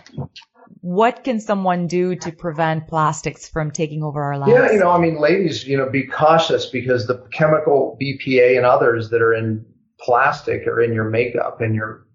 [0.81, 4.51] What can someone do to prevent plastics from taking over our lives?
[4.51, 8.65] Yeah, you know, I mean, ladies, you know, be cautious because the chemical BPA and
[8.65, 9.65] others that are in
[10.01, 12.05] plastic are in your makeup and your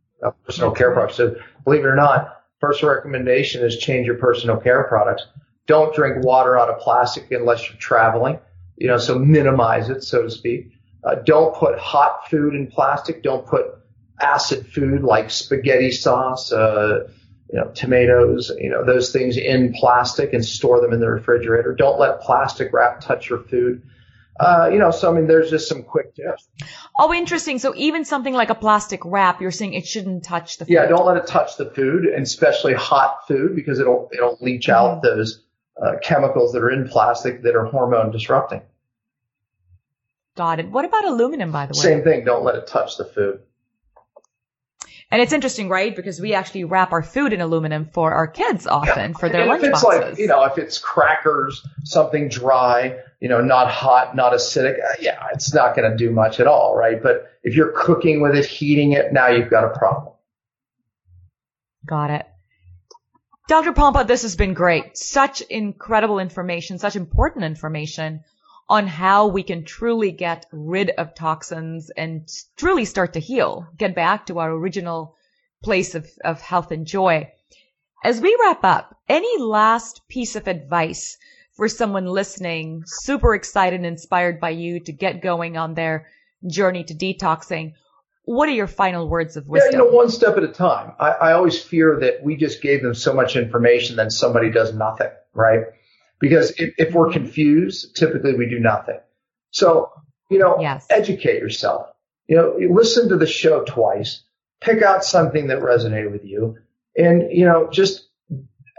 [0.44, 1.16] personal care products.
[1.16, 5.26] So believe it or not, first recommendation is change your personal care products.
[5.66, 8.38] Don't drink water out of plastic unless you're traveling,
[8.76, 10.72] you know, so minimize it, so to speak.
[11.04, 13.22] Uh, don't put hot food in plastic.
[13.22, 13.66] Don't put
[14.20, 17.08] acid food like spaghetti sauce, uh,
[17.52, 21.74] you know, tomatoes, you know, those things in plastic and store them in the refrigerator.
[21.74, 23.82] Don't let plastic wrap touch your food.
[24.38, 26.48] Uh, you know, so I mean, there's just some quick tips.
[26.98, 27.58] Oh, interesting.
[27.58, 30.72] So even something like a plastic wrap, you're saying it shouldn't touch the food.
[30.72, 34.68] Yeah, don't let it touch the food, and especially hot food, because it'll it'll leach
[34.68, 35.18] out mm-hmm.
[35.18, 35.42] those
[35.82, 38.62] uh, chemicals that are in plastic that are hormone disrupting.
[40.36, 40.70] Got it.
[40.70, 41.82] What about aluminum, by the way?
[41.82, 42.24] Same thing.
[42.24, 43.40] Don't let it touch the food.
[45.10, 45.94] And it's interesting, right?
[45.94, 49.18] Because we actually wrap our food in aluminum for our kids often yeah.
[49.18, 50.02] for their and lunch if it's boxes.
[50.02, 54.96] like, you know, if it's crackers, something dry, you know, not hot, not acidic, uh,
[55.00, 57.00] yeah, it's not going to do much at all, right?
[57.00, 60.12] But if you're cooking with it, heating it, now you've got a problem.
[61.86, 62.26] Got it.
[63.48, 63.72] Dr.
[63.72, 64.98] Pompa, this has been great.
[64.98, 68.24] Such incredible information, such important information
[68.68, 73.94] on how we can truly get rid of toxins and truly start to heal, get
[73.94, 75.14] back to our original
[75.62, 77.30] place of, of health and joy.
[78.04, 81.16] As we wrap up, any last piece of advice
[81.56, 86.06] for someone listening, super excited and inspired by you to get going on their
[86.46, 87.74] journey to detoxing?
[88.24, 89.70] What are your final words of wisdom?
[89.72, 90.92] Yeah, you know, one step at a time.
[90.98, 94.74] I, I always fear that we just gave them so much information, then somebody does
[94.74, 95.62] nothing, right?
[96.18, 98.98] Because if, if we're confused, typically we do nothing.
[99.50, 99.90] So,
[100.30, 100.86] you know, yes.
[100.90, 101.88] educate yourself.
[102.28, 104.22] You know, listen to the show twice,
[104.60, 106.56] pick out something that resonated with you,
[106.96, 108.08] and, you know, just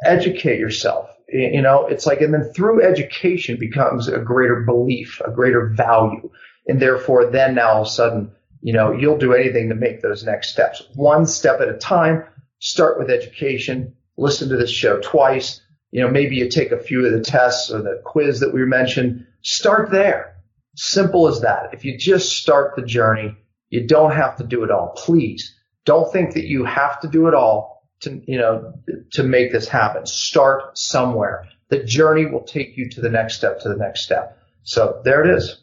[0.04, 1.10] educate yourself.
[1.30, 6.30] You know, it's like, and then through education becomes a greater belief, a greater value.
[6.68, 8.32] And therefore, then now all of a sudden,
[8.62, 10.84] you know, you'll do anything to make those next steps.
[10.96, 12.24] One step at a time.
[12.60, 13.96] Start with education.
[14.18, 15.62] Listen to this show twice.
[15.92, 18.66] You know, maybe you take a few of the tests or the quiz that we
[18.66, 19.26] mentioned.
[19.42, 20.36] Start there.
[20.76, 21.74] Simple as that.
[21.74, 23.36] If you just start the journey,
[23.70, 24.94] you don't have to do it all.
[24.98, 28.74] Please don't think that you have to do it all to, you know,
[29.12, 30.06] to make this happen.
[30.06, 31.48] Start somewhere.
[31.70, 34.38] The journey will take you to the next step, to the next step.
[34.64, 35.62] So there it is.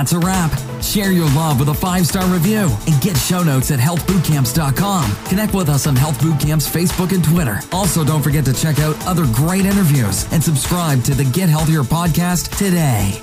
[0.00, 0.50] That's a wrap.
[0.82, 5.14] Share your love with a five star review and get show notes at healthbootcamps.com.
[5.26, 7.60] Connect with us on Health Bootcamp's Facebook and Twitter.
[7.70, 11.82] Also, don't forget to check out other great interviews and subscribe to the Get Healthier
[11.82, 13.20] podcast today.